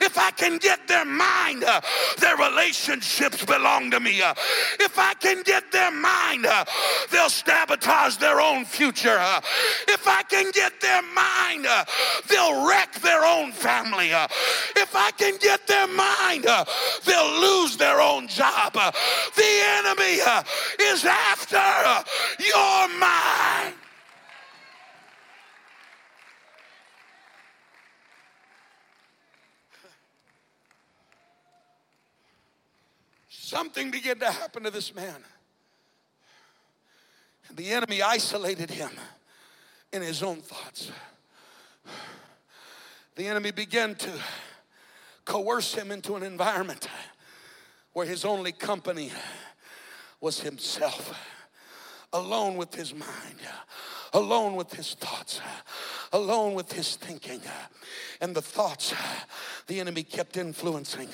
[0.01, 1.63] if I can get their mind,
[2.19, 4.21] their relationships belong to me.
[4.80, 6.45] if I can get their mind,
[7.11, 9.17] they'll sabotage their own future.
[9.19, 9.41] Uh,
[9.88, 11.86] if I can get their mind, uh,
[12.30, 14.13] they'll wreck their own family.
[14.13, 14.28] Uh,
[14.76, 16.43] if I can get their mind,
[17.05, 18.73] they'll lose their own job.
[18.73, 20.43] The enemy uh,
[20.80, 22.03] is after uh,
[22.39, 23.76] your mind.
[33.30, 35.24] Something began to happen to this man.
[37.55, 38.89] The enemy isolated him
[39.93, 40.91] in his own thoughts.
[43.16, 44.09] The enemy began to
[45.24, 46.88] coerce him into an environment
[47.93, 49.11] where his only company
[50.22, 51.18] was himself,
[52.13, 53.39] alone with his mind,
[54.13, 55.41] alone with his thoughts,
[56.13, 57.41] alone with his thinking.
[58.22, 58.93] And the thoughts
[59.68, 61.09] the enemy kept influencing,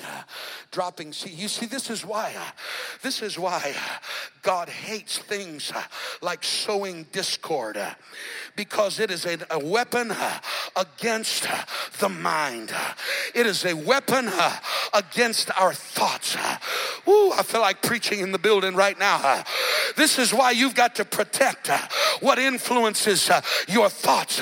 [0.70, 1.12] dropping.
[1.12, 2.34] See, you see, this is why,
[3.02, 3.74] this is why
[4.42, 5.72] God hates things
[6.20, 7.78] like sowing discord
[8.56, 10.12] because it is a, weapon
[10.76, 11.48] against
[11.98, 12.74] the mind.
[13.34, 14.30] It is a weapon
[14.92, 16.36] against our thoughts.
[17.08, 19.42] Ooh, I feel like preaching in the building right now.
[19.96, 21.68] This is why you've got to protect
[22.20, 23.30] what influences
[23.68, 24.40] your thoughts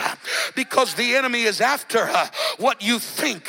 [0.55, 2.07] because the enemy is after
[2.59, 3.49] what you think.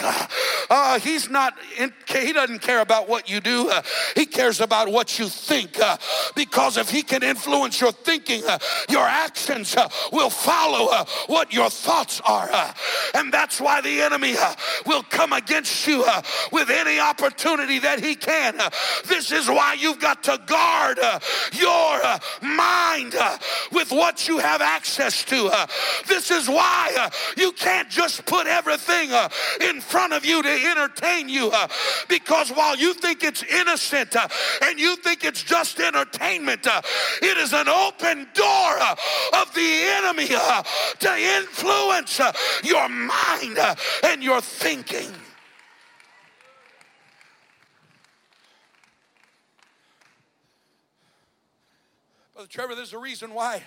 [0.72, 3.70] Uh, he's not, in, he doesn't care about what you do.
[3.70, 3.82] Uh,
[4.16, 5.78] he cares about what you think.
[5.78, 5.98] Uh,
[6.34, 8.58] because if he can influence your thinking, uh,
[8.90, 12.50] your actions uh, will follow uh, what your thoughts are.
[13.16, 14.36] and that's why the enemy
[14.86, 16.06] will come against you
[16.54, 18.58] with any opportunity that he can.
[19.08, 21.00] This is why you've got to guard
[21.54, 22.00] your
[22.42, 23.16] mind
[23.72, 25.52] with what you have access to.
[26.08, 29.10] this is why you can't just put everything
[29.62, 31.68] in front of you to entertain you uh,
[32.08, 34.28] because while you think it's innocent uh,
[34.64, 36.82] and you think it's just entertainment, uh,
[37.22, 38.46] it is an open door
[38.80, 38.96] uh,
[39.42, 40.64] of the enemy uh,
[41.00, 42.32] to influence uh,
[42.64, 43.58] your mind
[44.04, 45.12] and your thinking.
[52.42, 53.62] Brother Trevor, there's a reason why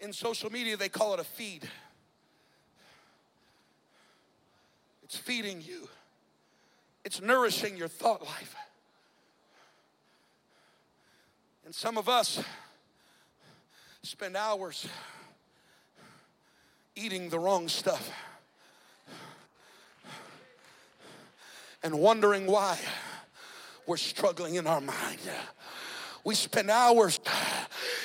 [0.00, 1.66] in social media they call it a feed.
[5.02, 5.88] It's feeding you,
[7.02, 8.54] it's nourishing your thought life.
[11.64, 12.44] And some of us
[14.02, 14.86] spend hours
[16.96, 18.10] eating the wrong stuff
[21.82, 22.78] and wondering why
[23.86, 25.20] we're struggling in our mind.
[26.24, 27.18] We spend hours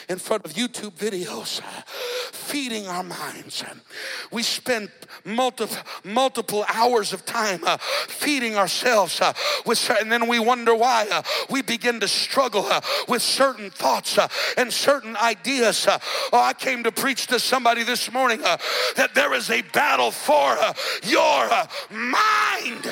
[0.08, 1.62] in front of YouTube videos
[2.32, 3.64] feeding our minds.
[4.32, 4.90] We spend
[5.24, 9.34] multiple, multiple hours of time uh, feeding ourselves uh,
[9.66, 14.18] with, and then we wonder why uh, we begin to struggle uh, with certain thoughts
[14.18, 15.88] uh, and certain ideas.
[15.88, 16.00] Uh.
[16.32, 20.58] oh, I came to preach to somebody this morning that there is a battle for
[21.04, 21.50] your
[21.92, 22.92] mind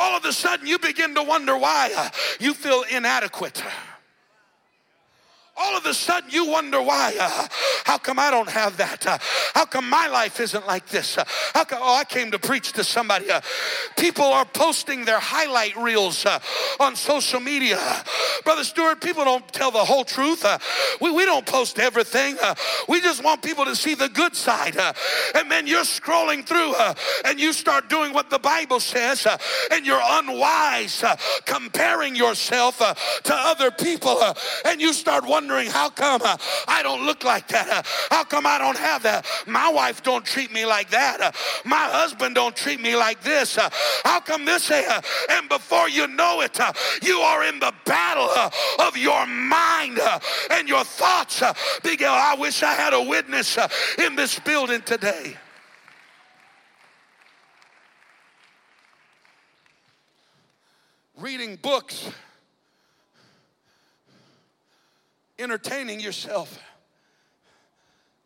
[0.00, 3.62] all of a sudden you begin to wonder why you feel inadequate
[5.60, 7.14] all of a sudden you wonder why.
[7.20, 7.46] Uh,
[7.90, 9.04] how come I don't have that?
[9.04, 9.18] Uh,
[9.52, 11.18] how come my life isn't like this?
[11.18, 11.24] Uh,
[11.54, 13.28] how come, oh, I came to preach to somebody.
[13.28, 13.40] Uh,
[13.98, 16.38] people are posting their highlight reels uh,
[16.78, 17.80] on social media.
[18.44, 20.44] Brother Stewart, people don't tell the whole truth.
[20.44, 20.58] Uh,
[21.00, 22.36] we, we don't post everything.
[22.88, 24.76] we just want people to see the good side.
[25.34, 26.72] and then you're scrolling through
[27.24, 29.26] and you start doing what the Bible says
[29.72, 31.02] and you're unwise
[31.44, 34.22] comparing yourself to other people
[34.64, 37.79] and you start wondering how come I don't look like that?
[37.80, 39.26] Uh, how come I don't have that?
[39.46, 41.20] My wife don't treat me like that.
[41.20, 41.32] Uh,
[41.64, 43.58] my husband don't treat me like this.
[43.58, 43.68] Uh,
[44.04, 44.70] how come this?
[44.70, 45.00] Uh,
[45.30, 46.72] and before you know it, uh,
[47.02, 48.30] you are in the battle
[48.86, 49.98] of your mind
[50.50, 51.42] and your thoughts.
[51.82, 53.58] Big L, I wish I had a witness
[53.98, 55.36] in this building today.
[61.20, 62.10] reading books,
[65.38, 66.58] entertaining yourself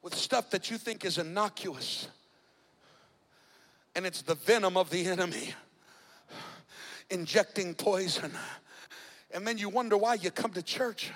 [0.04, 2.08] with stuff that you think is innocuous.
[3.96, 5.54] And it's the venom of the enemy
[7.08, 8.30] injecting poison.
[9.32, 11.10] And then you wonder why you come to church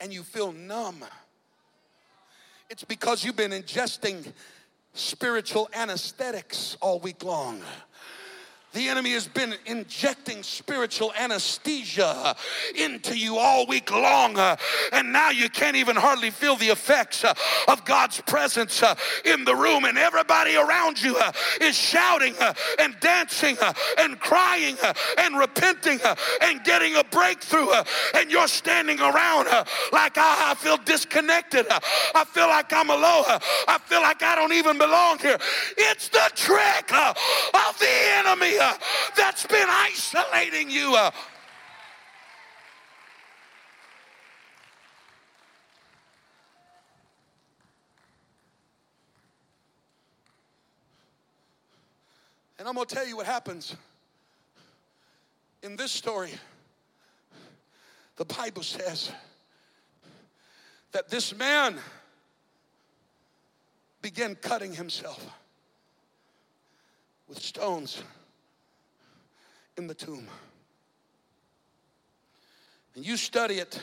[0.00, 1.04] and you feel numb.
[2.68, 4.32] It's because you've been ingesting
[4.94, 7.60] spiritual anesthetics all week long.
[8.74, 12.34] The enemy has been injecting spiritual anesthesia
[12.74, 14.56] into you all week long, uh,
[14.90, 17.34] and now you can't even hardly feel the effects uh,
[17.68, 22.52] of God's presence uh, in the room, and everybody around you uh, is shouting uh,
[22.80, 24.76] and dancing uh, and crying
[25.18, 26.00] and repenting
[26.42, 27.68] and getting a breakthrough,
[28.14, 29.46] and you're standing around
[29.92, 31.66] like I, I, feel disconnected.
[31.70, 33.24] I feel like I'm alone.
[33.68, 35.38] I feel like I don't even belong here.
[35.78, 38.74] It's the trick of the enemy uh,
[39.16, 40.94] that's been isolating you.
[40.96, 41.10] Uh.
[52.58, 53.76] And I'm going to tell you what happens
[55.62, 56.30] in this story.
[58.16, 59.12] The Bible says
[60.92, 61.76] that this man
[64.00, 65.26] began cutting himself
[67.28, 68.02] with stones
[69.76, 70.26] in the tomb.
[72.94, 73.80] And you study it,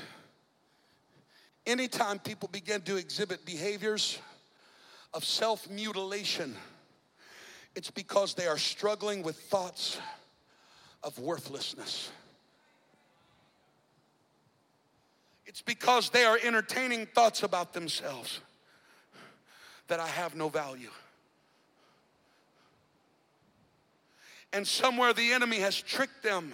[1.66, 4.20] anytime people begin to exhibit behaviors
[5.14, 6.56] of self mutilation,
[7.76, 10.00] it's because they are struggling with thoughts
[11.04, 12.12] of worthlessness.
[15.46, 18.40] It's because they are entertaining thoughts about themselves
[19.90, 20.92] that I have no value.
[24.54, 26.54] And somewhere the enemy has tricked them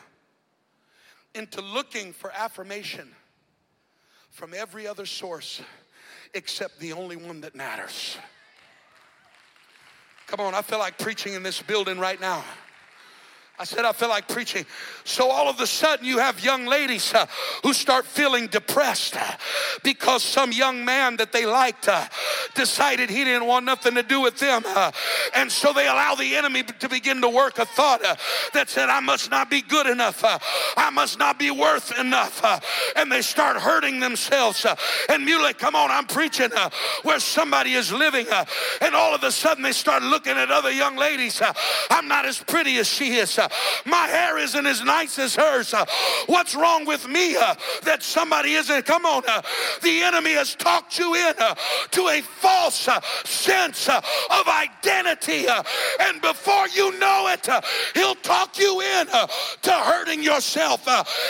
[1.34, 3.10] into looking for affirmation
[4.30, 5.62] from every other source
[6.34, 8.18] except the only one that matters.
[10.28, 12.44] Come on, I feel like preaching in this building right now.
[13.60, 14.68] I said, I feel like preaching.
[15.04, 17.26] So all of a sudden, you have young ladies uh,
[17.64, 19.32] who start feeling depressed uh,
[19.84, 22.06] because some young man that they liked uh,
[22.54, 24.62] decided he didn't want nothing to do with them.
[24.64, 24.92] Uh,
[25.34, 28.16] and so they allow the enemy to begin to work a thought uh,
[28.54, 30.24] that said, I must not be good enough.
[30.24, 30.38] Uh,
[30.76, 32.46] I must not be worth enough.
[32.96, 34.68] and they start hurting themselves.
[35.10, 36.52] and mutilate, come on, I'm preaching
[37.02, 38.28] where somebody is living.
[38.82, 41.42] and all of a sudden, they start looking at other young ladies.
[41.90, 43.40] I'm not as pretty as she is.
[43.86, 45.74] My hair isn't as nice as hers.
[45.74, 45.86] Uh,
[46.28, 48.86] what's wrong with me uh, that somebody isn't?
[48.86, 49.24] Come on.
[49.28, 49.42] Uh,
[49.82, 51.56] the enemy has talked you in uh,
[51.92, 55.46] to a false uh, sense uh, of identity.
[56.00, 57.48] And before you know it,
[57.94, 60.88] he'll talk you in to hurting yourself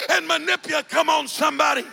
[0.10, 0.90] and manipulate.
[0.90, 1.86] Come on, somebody.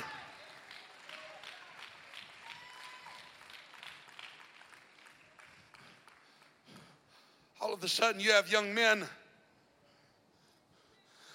[7.65, 9.07] all of a sudden you have young men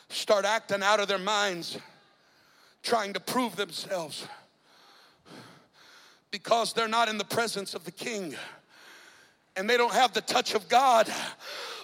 [0.10, 1.78] start acting out of their minds,
[2.84, 4.28] trying to prove themselves.
[6.32, 8.36] Because they're not in the presence of the king
[9.56, 11.12] and they don't have the touch of God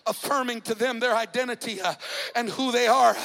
[0.07, 1.93] affirming to them their identity uh,
[2.35, 3.15] and who they are.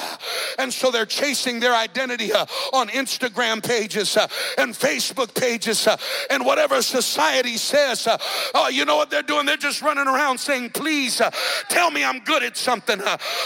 [0.57, 4.27] And so they're chasing their identity uh, on Instagram pages uh,
[4.57, 5.97] and Facebook pages uh,
[6.29, 8.07] and whatever society says.
[8.07, 8.17] Uh,
[8.55, 9.45] oh, you know what they're doing?
[9.45, 11.29] They're just running around saying, Please uh,
[11.69, 12.99] tell me I'm good at something.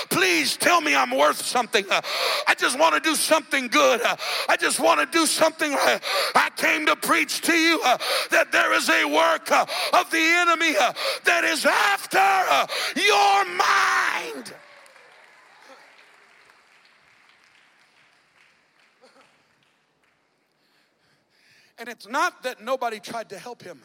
[0.09, 1.85] please tell me I'm worth something.
[1.89, 4.01] I just want to do something good.
[4.47, 5.73] I just want to do something.
[5.73, 7.79] I came to preach to you
[8.31, 10.73] that there is a work of the enemy
[11.25, 12.17] that is after
[12.95, 14.53] your your mind.
[21.77, 23.81] And it's not that nobody tried to help him.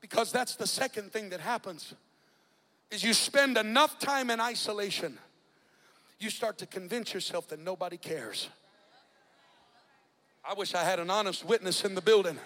[0.00, 1.94] Because that's the second thing that happens
[2.90, 5.18] is you spend enough time in isolation,
[6.18, 8.48] you start to convince yourself that nobody cares.
[10.48, 12.38] I wish I had an honest witness in the building.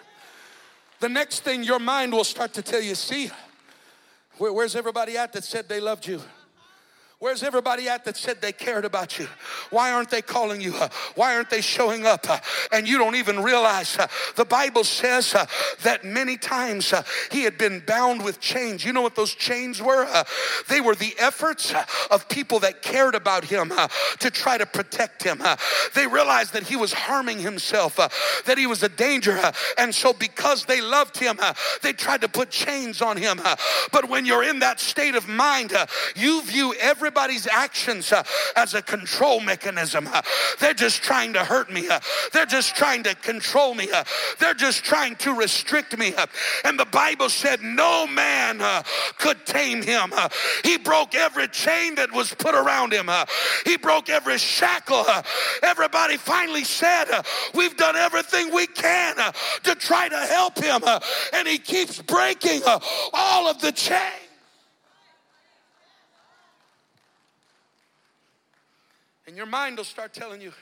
[1.00, 3.30] The next thing your mind will start to tell you, see,
[4.40, 6.20] where, where's everybody at that said they loved you?
[7.20, 9.28] Where's everybody at that said they cared about you?
[9.68, 10.72] Why aren't they calling you?
[11.16, 12.24] Why aren't they showing up?
[12.72, 14.06] And you don't even realize uh,
[14.36, 15.44] the Bible says uh,
[15.82, 18.86] that many times uh, he had been bound with chains.
[18.86, 20.06] You know what those chains were?
[20.06, 20.24] Uh,
[20.70, 23.88] they were the efforts uh, of people that cared about him uh,
[24.20, 25.42] to try to protect him.
[25.94, 29.38] They realized that he was harming himself, that he was a danger.
[29.76, 31.38] And so, because they loved him,
[31.82, 33.42] they tried to put chains on him.
[33.92, 35.74] But when you're in that state of mind,
[36.16, 38.22] you view every everybody's actions uh,
[38.54, 40.08] as a control mechanism.
[40.12, 40.22] Uh,
[40.60, 41.88] they're just trying to hurt me.
[41.88, 41.98] Uh,
[42.32, 43.90] they're just trying to control me.
[43.90, 44.04] Uh,
[44.38, 46.14] they're just trying to restrict me.
[46.14, 46.26] Uh,
[46.64, 48.84] and the Bible said no man uh,
[49.18, 50.12] could tame him.
[50.62, 53.10] he broke every chain that was put around him.
[53.64, 55.04] he broke every shackle.
[55.64, 57.06] everybody finally said,
[57.54, 59.16] We've done everything we can
[59.64, 60.80] to try to help him.
[61.32, 62.62] and he keeps breaking
[63.12, 64.29] all of the chains.
[69.30, 70.52] And your mind will start telling you,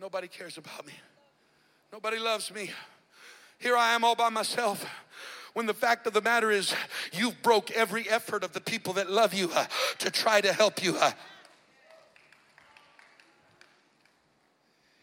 [0.00, 0.94] nobody cares about me.
[1.92, 2.72] Nobody loves me.
[3.60, 4.84] Here I am all by myself.
[5.52, 6.74] When the fact of the matter is,
[7.12, 9.66] you've broke every effort of the people that love you uh,
[10.00, 10.96] to try to help you.
[10.96, 11.12] Uh.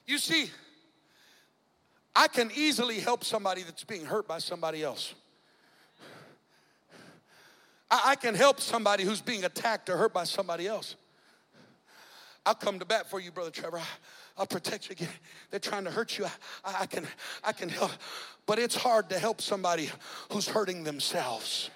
[0.06, 0.52] You see,
[2.14, 5.14] I can easily help somebody that's being hurt by somebody else.
[7.90, 10.98] I, I can help somebody who's being attacked or hurt by somebody else.
[12.46, 13.82] I'll come to bat for you, Brother Trevor.
[14.38, 15.10] I'll protect you again.
[15.52, 16.26] They're trying to hurt you.
[16.66, 17.06] I, I, can,
[17.44, 17.92] I can help.
[18.46, 19.92] But it's hard to help somebody
[20.32, 21.70] who's hurting themselves.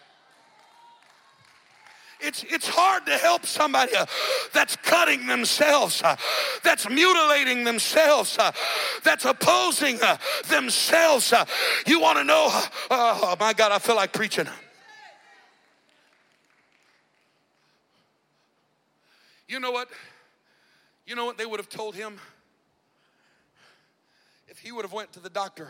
[2.19, 4.05] It's, it's hard to help somebody uh,
[4.53, 6.15] that's cutting themselves, uh,
[6.63, 8.51] that's mutilating themselves, uh,
[9.03, 11.33] that's opposing uh, themselves.
[11.33, 11.45] Uh.
[11.85, 12.47] you want to know?
[12.89, 14.47] Uh, oh my God, I feel like preaching.
[19.47, 19.89] You know what?
[21.05, 22.19] You know what they would have told him?
[24.47, 25.69] If he would have went to the doctor,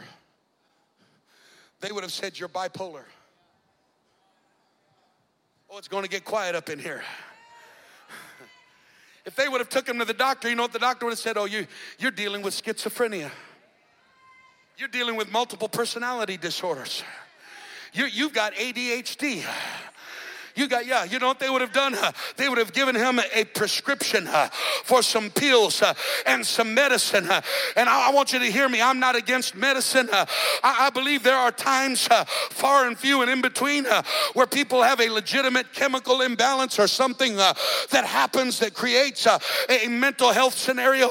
[1.82, 3.04] they would have said, You're bipolar.
[5.70, 7.04] Oh, it's going to get quiet up in here.
[9.26, 11.14] If they would have took him to the doctor, you know what the doctor would
[11.14, 11.36] have said?
[11.36, 11.66] Oh, you,
[11.98, 13.32] you're dealing with schizophrenia.
[14.78, 17.04] You're dealing with multiple personality disorders.
[17.92, 19.44] You, you've got ADHD.
[20.56, 21.95] You got, yeah, you know what they would have done?
[21.95, 24.47] Uh, they would have given him a, prescription uh,
[24.84, 25.93] for some pills uh,
[26.26, 27.30] and some medicine.
[27.30, 27.41] Uh,
[27.76, 28.82] and I, want you to hear me.
[28.82, 30.08] I'm not against medicine.
[30.12, 30.26] Uh,
[30.64, 33.86] I, believe there are times, uh, far and few and in between,
[34.34, 39.39] where people have a legitimate chemical imbalance or something that happens that creates a,
[39.70, 41.10] a mental health scenario.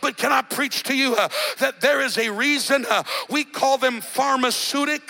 [0.00, 1.14] but can I preach to you
[1.58, 2.86] that there is a reason
[3.28, 5.06] we call them pharmaceutic?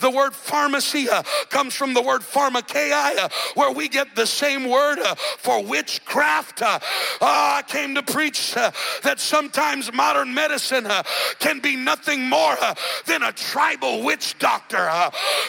[0.00, 1.06] the word pharmacy
[1.50, 6.62] comes from the word pharmakeia uh, where we get the same word uh, for witchcraft.
[6.62, 6.78] Uh,
[7.20, 7.26] oh,
[7.58, 8.70] I came to preach uh,
[9.02, 11.02] that sometimes modern medicine uh,
[11.38, 12.74] can be nothing more uh,
[13.06, 14.90] than a tribal witch doctor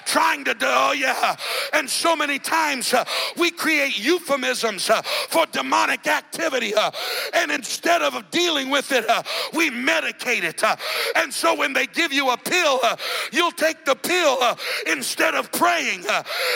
[0.06, 1.36] trying to do, oh yeah.
[1.74, 2.94] And so many times
[3.38, 4.90] we create euphemisms
[5.30, 6.74] for demonic activity.
[7.34, 9.06] and instead of dealing with it,
[9.54, 10.62] we medicate it.
[11.16, 12.80] and so when they give you a pill,
[13.32, 14.38] you'll take the pill
[14.88, 16.04] instead of praying.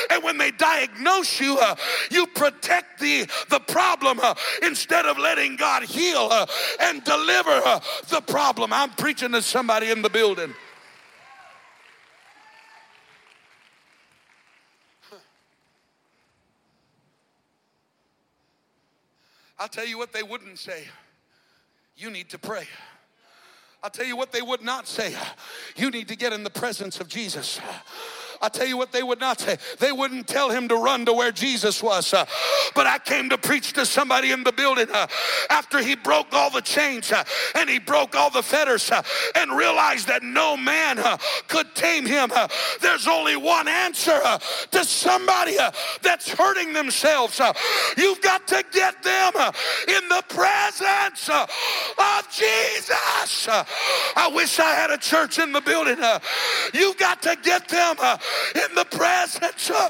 [0.09, 1.75] and when they diagnose diagnose you, uh,
[2.11, 4.33] you protect the, the problem uh,
[4.63, 6.45] instead of letting God heal uh,
[6.81, 7.61] and deliver
[8.09, 8.73] the problem.
[8.73, 10.53] I'm preaching to somebody in the building.
[19.59, 20.83] I'll tell you what they wouldn't say.
[21.95, 22.67] You need to pray.
[23.81, 25.15] I'll tell you what they would not say.
[25.75, 27.59] You need to get in the presence of Jesus.
[28.41, 29.57] I tell you what they would not say.
[29.79, 32.13] They wouldn't tell him to run to where Jesus was.
[32.13, 32.25] Uh,
[32.75, 35.07] but I came to preach to somebody in the building uh,
[35.49, 37.23] after he broke all the chains uh,
[37.55, 39.01] and he broke all the fetters uh,
[39.35, 41.17] and realized that no man uh,
[41.47, 42.31] could tame him.
[42.33, 42.47] Uh,
[42.81, 44.19] there's only one answer
[44.71, 45.55] to somebody
[46.01, 47.41] that's hurting themselves.
[47.97, 49.33] you've got to get them
[49.87, 53.47] in the presence of Jesus.
[53.49, 55.97] I wish I had a church in the building.
[56.73, 57.95] you've got to get them
[58.55, 59.89] in the presence uh,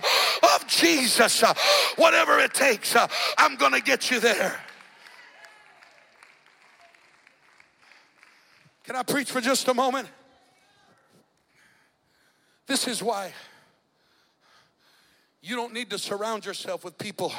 [0.55, 1.43] of Jesus.
[1.43, 1.53] Uh,
[1.95, 3.07] whatever it takes, uh,
[3.37, 4.59] I'm going to get you there.
[8.83, 10.07] Can I preach for just a moment?
[12.67, 13.33] This is why
[15.41, 17.33] you don't need to surround yourself with people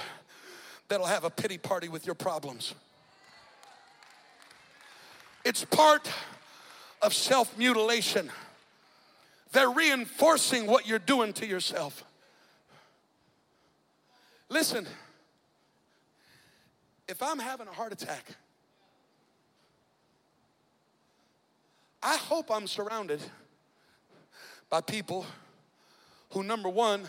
[0.88, 2.74] that'll have a pity party with your problems.
[5.44, 6.11] It's part
[7.03, 8.30] of self mutilation
[9.53, 12.05] they're reinforcing what you're doing to yourself.
[14.49, 14.86] Listen,
[17.07, 18.24] if I'm having a heart attack,
[22.03, 23.20] I hope I'm surrounded
[24.70, 25.26] by people
[26.30, 27.09] who, number one,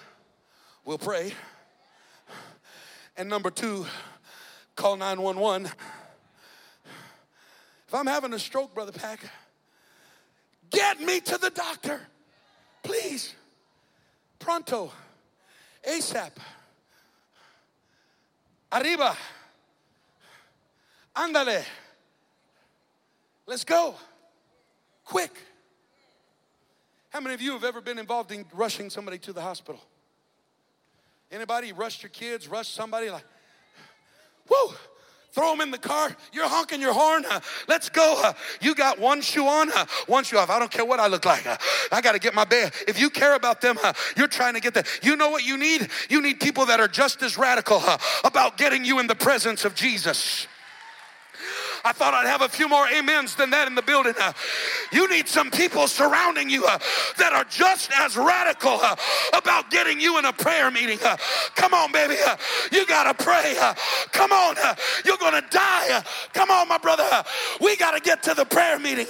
[0.86, 1.34] will pray,
[3.18, 3.86] and number two,
[4.76, 5.70] call 911.
[7.88, 9.20] If I'm having a stroke, Brother Pack,
[10.70, 12.02] get me to the doctor.
[12.84, 13.36] Please.
[14.38, 14.92] Pronto.
[15.88, 16.32] ASAP.
[18.72, 19.16] Arriba.
[21.16, 21.64] Ándale.
[23.46, 23.96] Let's go.
[25.04, 25.32] Quick.
[27.10, 29.82] How many of you have ever been involved in rushing somebody to the hospital?
[31.32, 33.26] Anybody rushed your kids, rushed somebody like,
[34.48, 34.74] whoa,
[35.32, 36.16] throw them in the car.
[36.34, 37.26] You're honking your horn.
[37.68, 38.32] Let's go.
[38.62, 39.70] You got one shoe on,
[40.08, 40.50] one shoe off.
[40.50, 41.46] I don't care what I look like.
[41.92, 42.74] I got to get my bed.
[42.88, 43.78] If you care about them,
[44.18, 44.88] you're trying to get that.
[45.02, 45.90] You know what you need?
[46.10, 47.82] You need people that are just as radical
[48.24, 50.48] about getting you in the presence of Jesus.
[51.86, 54.14] I thought I'd have a few more amens than that in the building.
[54.20, 54.34] Uh,
[54.92, 56.78] you need some people surrounding you uh,
[57.18, 58.96] that are just as radical uh,
[59.34, 61.00] about getting you in a prayer meeting.
[61.04, 61.18] Uh,
[61.56, 62.16] come on, baby.
[62.26, 62.36] Uh,
[62.72, 63.56] you got to pray.
[63.60, 63.74] Uh,
[64.12, 64.56] come on.
[65.06, 66.04] you're going to die.
[66.34, 67.08] come on, my brother.
[67.62, 69.08] we got to get to the prayer meeting.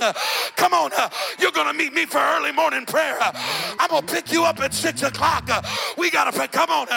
[0.56, 0.92] come on.
[1.40, 3.18] you're going to meet me for early morning prayer.
[3.22, 5.50] I'm going to pick you up at 6 o'clock.
[5.98, 6.48] we got to pray.
[6.48, 6.88] Come on.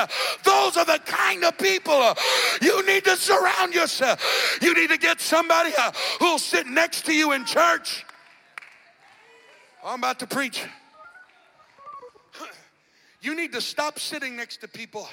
[0.45, 2.15] those are the kind of people
[2.61, 4.59] you need to surround yourself.
[4.61, 8.05] You need to get somebody somebody uh, who'll sit next to you in church.
[9.85, 10.65] I'm about to preach.
[13.21, 15.09] You need to stop sitting next to people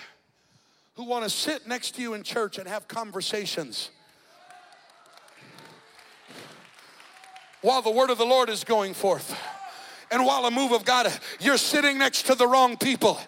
[0.95, 3.91] who want to sit next to you in church and have conversations
[7.61, 9.37] while the word of the Lord is going forth.
[10.11, 13.19] And while a move of God, you're sitting next to the wrong people.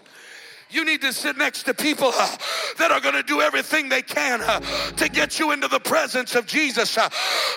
[0.72, 2.38] You need to sit next to people uh,
[2.78, 4.62] that are going to do everything they can uh,
[4.96, 6.98] to get you into the presence of Jesus.
[6.98, 7.10] Uh,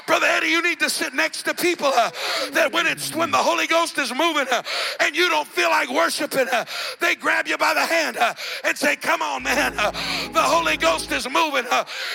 [0.06, 2.10] Brother Eddie, you need to sit next to people uh,
[2.52, 4.62] that when it's when the Holy Ghost is moving uh,
[4.98, 6.64] and you don't feel like worshiping, uh,
[7.00, 8.18] they grab you by the hand
[8.64, 9.76] and say, "Come on, man!
[9.76, 11.64] the Holy Ghost is moving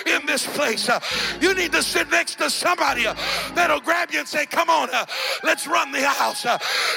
[0.06, 0.90] in this place."
[1.40, 3.04] you need to sit next to somebody
[3.54, 4.88] that'll grab you and say, "Come on,
[5.42, 6.44] let's run the house."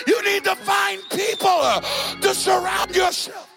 [0.08, 1.62] you need to find people
[2.22, 3.53] to surround yourself.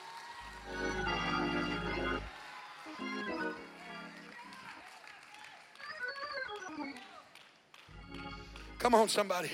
[8.86, 9.50] Come on, somebody.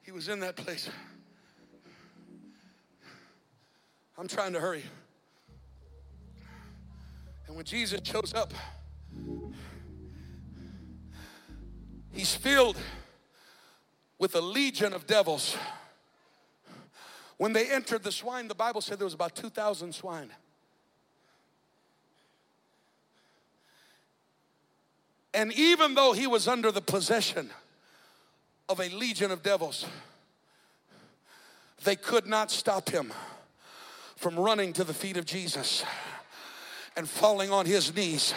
[0.00, 0.88] He was in that place.
[4.16, 4.82] I'm trying to hurry.
[7.46, 8.54] And when Jesus shows up,
[12.10, 12.78] he's filled
[14.18, 15.54] with a legion of devils.
[17.36, 20.30] When they entered the swine, the Bible said there was about 2,000 swine.
[25.34, 27.50] And even though he was under the possession
[28.68, 29.84] of a legion of devils,
[31.82, 33.12] they could not stop him
[34.16, 35.84] from running to the feet of Jesus
[36.96, 38.32] and falling on his knees.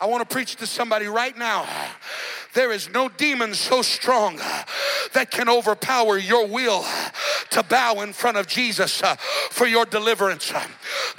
[0.00, 1.66] I want to preach to somebody right now.
[2.54, 4.36] There is no demon so strong
[5.12, 6.84] that can overpower your will
[7.50, 9.02] to bow in front of Jesus
[9.50, 10.52] for your deliverance.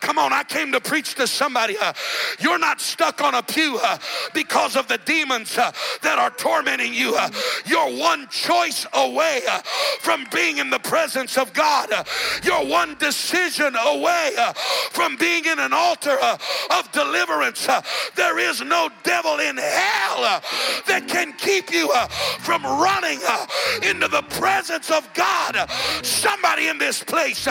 [0.01, 1.77] Come on, I came to preach to somebody.
[1.77, 1.93] Uh,
[2.39, 3.97] you're not stuck on a pew uh,
[4.33, 5.71] because of the demons uh,
[6.01, 7.17] that are tormenting you.
[7.65, 9.41] You're one choice away
[9.99, 11.89] from being in the presence of God.
[12.43, 14.35] you're one decision away
[14.91, 16.17] from being in an altar
[16.71, 17.67] of deliverance.
[18.15, 20.41] there is no devil in hell
[20.87, 21.91] that can keep you
[22.39, 23.19] from running
[23.83, 25.69] into the presence of God.
[26.03, 27.47] Somebody in this place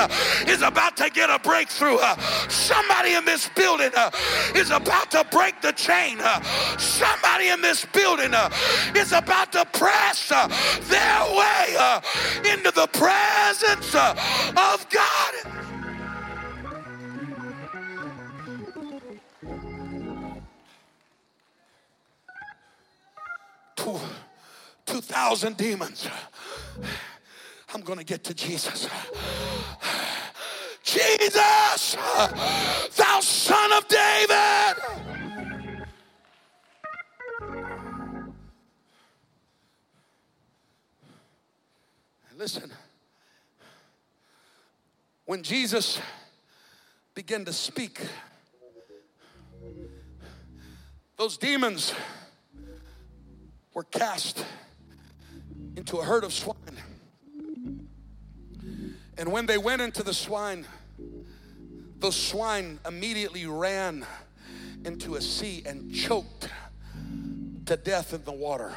[0.47, 1.99] is about to get a breakthrough.
[2.49, 4.11] Somebody in this building uh,
[4.55, 6.19] is about to break the chain.
[6.21, 6.41] Uh,
[6.79, 8.51] somebody in this building uh,
[8.95, 10.49] is about to press uh,
[10.83, 12.01] their way uh,
[12.53, 14.15] into the presence uh,
[14.57, 15.35] of God.
[23.77, 23.99] Two,
[24.87, 26.09] 2,000 demons.
[27.75, 28.89] I'm going to get to Jesus.
[30.85, 31.97] Jesus,
[32.97, 34.77] thou son of David.
[42.37, 42.71] Listen,
[45.25, 45.99] when Jesus
[47.15, 48.01] began to speak,
[51.17, 51.95] those demons
[53.73, 54.45] were cast
[55.77, 56.57] into a herd of swine.
[59.17, 60.67] And when they went into the swine,
[61.99, 64.05] those swine immediately ran
[64.85, 66.49] into a sea and choked
[67.67, 68.73] to death in the water.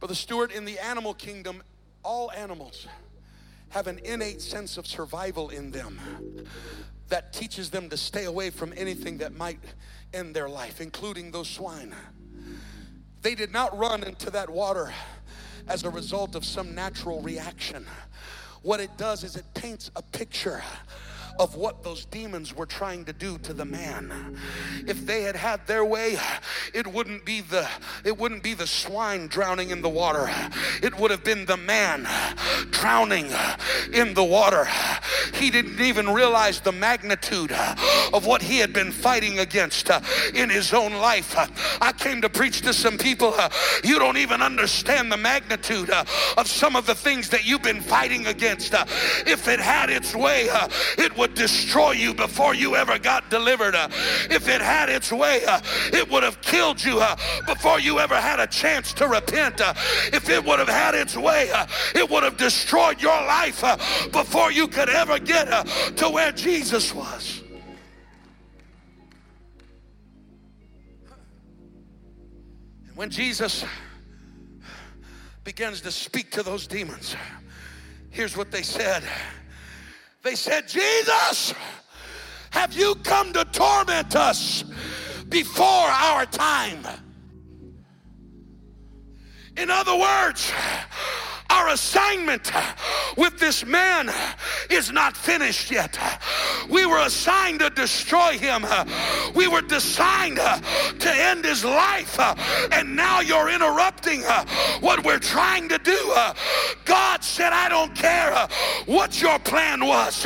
[0.00, 1.62] But the steward in the animal kingdom,
[2.02, 2.86] all animals
[3.70, 5.98] have an innate sense of survival in them
[7.08, 9.60] that teaches them to stay away from anything that might
[10.12, 11.94] end their life, including those swine.
[13.22, 14.92] They did not run into that water
[15.68, 17.86] as a result of some natural reaction.
[18.62, 20.62] What it does is it paints a picture
[21.38, 24.38] of what those demons were trying to do to the man.
[24.86, 26.16] If they had had their way,
[26.72, 27.68] it wouldn't be the
[28.04, 30.30] it wouldn't be the swine drowning in the water.
[30.82, 32.06] It would have been the man
[32.70, 33.26] drowning
[33.92, 34.68] in the water.
[35.34, 37.52] He didn't even realize the magnitude
[38.12, 39.90] of what he had been fighting against
[40.34, 41.34] in his own life.
[41.80, 43.34] I came to preach to some people.
[43.82, 48.26] You don't even understand the magnitude of some of the things that you've been fighting
[48.26, 48.74] against.
[49.26, 50.48] If it had its way,
[50.98, 53.74] it would destroy you before you ever got delivered.
[53.74, 53.88] Uh,
[54.30, 55.60] if it had its way, uh,
[55.92, 57.16] it would have killed you uh,
[57.46, 59.60] before you ever had a chance to repent.
[60.12, 61.50] If it would have had its way,
[61.94, 63.62] it would have destroyed your life
[64.12, 65.46] before you could ever get
[65.96, 67.42] to where Jesus was.
[72.88, 73.64] And when Jesus
[75.42, 77.16] begins to speak to those demons,
[78.10, 79.02] here's what they said.
[80.24, 81.52] They said, Jesus,
[82.50, 84.64] have you come to torment us
[85.28, 86.82] before our time?
[89.58, 90.50] In other words,
[91.54, 92.50] our assignment
[93.16, 94.10] with this man
[94.70, 95.96] is not finished yet.
[96.68, 98.64] We were assigned to destroy him.
[99.34, 102.18] We were designed to end his life.
[102.72, 104.22] And now you're interrupting
[104.80, 106.14] what we're trying to do.
[106.84, 108.32] God said, I don't care
[108.86, 110.24] what your plan was.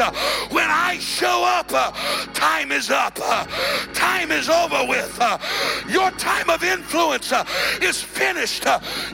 [0.50, 1.68] When I show up,
[2.34, 3.16] time is up.
[3.92, 5.18] Time is over with.
[5.88, 7.32] Your time of influence
[7.82, 8.64] is finished.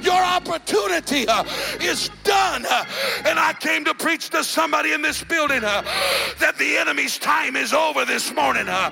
[0.01, 1.27] Your opportunity
[1.81, 2.65] is done.
[3.25, 5.83] And I came to preach to somebody in this building uh,
[6.39, 8.69] that the enemy's time is over this morning.
[8.69, 8.91] Uh.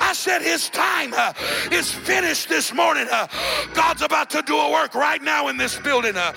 [0.00, 1.32] I said his time uh,
[1.70, 3.06] is finished this morning.
[3.10, 3.26] Uh.
[3.74, 6.16] God's about to do a work right now in this building.
[6.16, 6.32] Uh.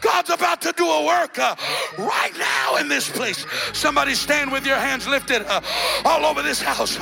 [0.00, 1.54] God's about to do a work uh,
[1.98, 3.44] right now in this place.
[3.72, 5.44] Somebody stand with your hands lifted
[6.04, 6.98] all over this house.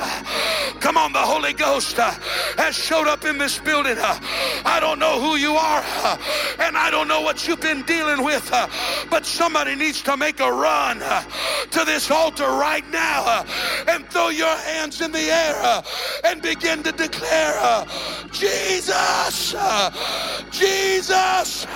[0.79, 3.97] Come on, the Holy Ghost has showed up in this building.
[3.97, 5.83] I don't know who you are,
[6.59, 8.51] and I don't know what you've been dealing with.
[8.55, 8.69] Uh,
[9.09, 11.21] but somebody needs to make a run uh,
[11.71, 13.45] to this altar right now uh,
[13.89, 15.83] and throw your hands in the air
[16.23, 17.85] and begin to declare,
[18.31, 19.55] Jesus,
[20.51, 21.67] Jesus.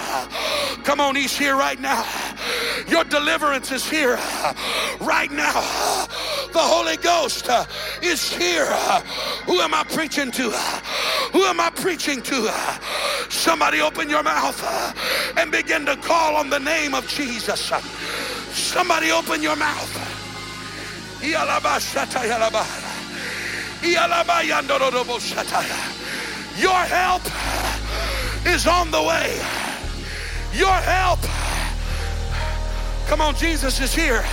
[0.86, 2.05] Come on, he's here right now.
[2.88, 4.17] Your deliverance is here
[5.01, 6.07] right now.
[6.53, 7.49] The Holy Ghost
[8.01, 8.65] is here.
[9.45, 10.49] Who am I preaching to?
[11.34, 12.53] Who am I preaching to?
[13.30, 14.93] Somebody open your mouth uh,
[15.38, 17.71] and begin to call on the name of Jesus.
[18.51, 19.95] Somebody open your mouth.
[21.21, 21.38] Your
[26.71, 27.21] help
[28.45, 29.36] is on the way.
[30.53, 31.19] Your help.
[33.07, 34.25] Come on, Jesus is here.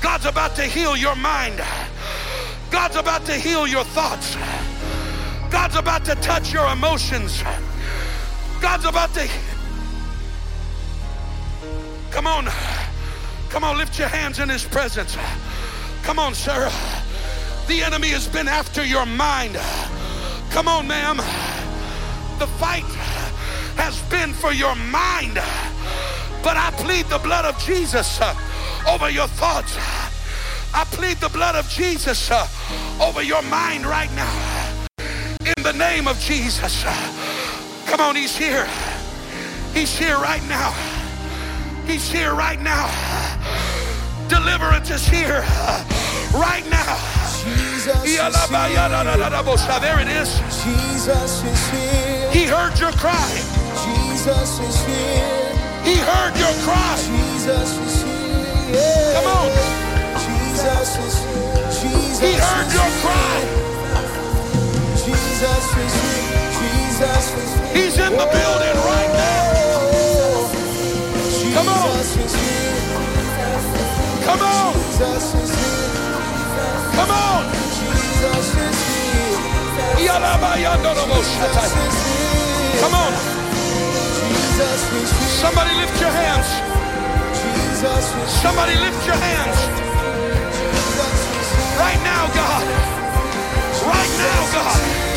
[0.00, 1.60] God's about to heal your mind.
[2.70, 4.36] God's about to heal your thoughts.
[5.50, 7.42] God's about to touch your emotions.
[8.60, 9.28] God's about to
[12.10, 12.48] Come on.
[13.48, 15.16] Come on, lift your hands in his presence.
[16.02, 16.70] Come on, sir.
[17.66, 19.56] The enemy has been after your mind.
[20.50, 21.18] Come on, ma'am.
[22.38, 22.84] The fight
[23.76, 25.34] has been for your mind.
[26.42, 28.34] But I plead the blood of Jesus uh,
[28.88, 29.76] over your thoughts.
[30.72, 32.46] I plead the blood of Jesus uh,
[33.00, 34.69] over your mind right now.
[35.40, 36.84] In the name of Jesus.
[37.86, 38.68] Come on, he's here.
[39.72, 40.74] He's here right now.
[41.86, 42.90] He's here right now.
[44.28, 45.40] Deliverance is here
[46.34, 46.96] right now.
[47.42, 48.30] Jesus is here.
[49.80, 50.30] There it is.
[50.62, 52.30] Jesus is here.
[52.30, 53.30] He heard your cry.
[53.80, 55.50] Jesus is here.
[55.84, 56.96] He heard your cry.
[57.00, 59.14] Jesus is here.
[59.14, 59.48] Come on.
[60.20, 61.40] Jesus is here.
[61.80, 62.89] Jesus he heard your
[68.10, 69.70] in the building right now.
[71.54, 71.90] Come on.
[74.26, 74.74] Come on.
[76.96, 77.44] Come on.
[82.80, 83.12] Come on.
[85.42, 86.48] Somebody lift your hands.
[88.42, 89.58] Somebody lift your hands.
[91.78, 92.64] Right now, God.
[93.86, 95.09] Right now, God.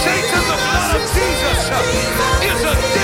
[0.00, 1.60] Satan, the blood of Jesus
[2.42, 2.99] is against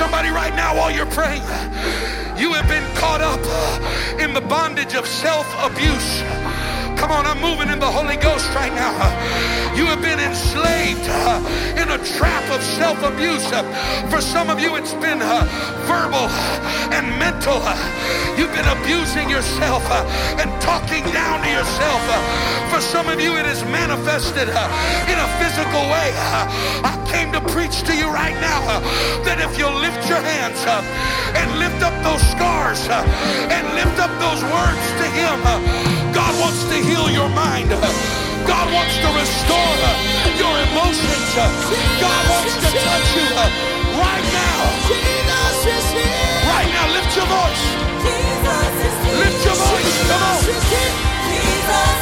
[0.00, 1.44] somebody right now while you're praying.
[2.40, 3.42] You have been caught up
[4.18, 6.24] in the bondage of self abuse.
[6.96, 8.96] Come on, I'm moving in the Holy Ghost right now.
[9.76, 11.04] You have been enslaved
[11.76, 13.44] in a trap of self abuse.
[14.08, 15.20] For some of you, it's been
[15.84, 16.32] verbal
[16.96, 17.60] and mental.
[18.40, 19.84] You've been abusing yourself
[20.40, 22.00] and talking down to yourself.
[22.72, 26.08] For some of you, it is manifested in a physical way.
[26.88, 28.78] I came to preach to you right now uh,
[29.26, 30.86] that if you lift your hands up
[31.34, 33.02] and lift up those scars uh,
[33.50, 35.42] and lift up those words to Him,
[36.14, 37.74] God wants to heal your mind.
[38.46, 39.74] God wants to restore
[40.38, 41.58] your emotions.
[41.98, 43.26] God wants to touch you
[43.98, 44.58] right now.
[46.46, 47.64] Right now, lift your voice.
[49.18, 49.98] Lift your voice.
[50.06, 51.99] Come on.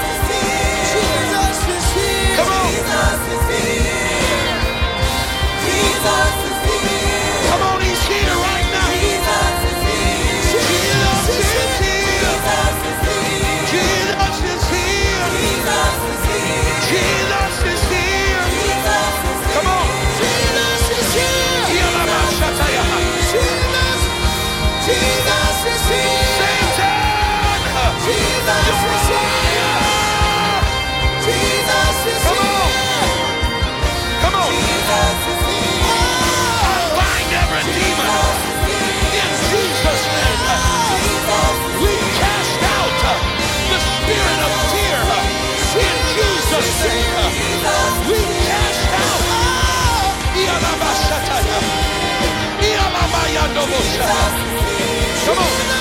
[53.83, 55.41] しカモ
[55.75, 55.78] ン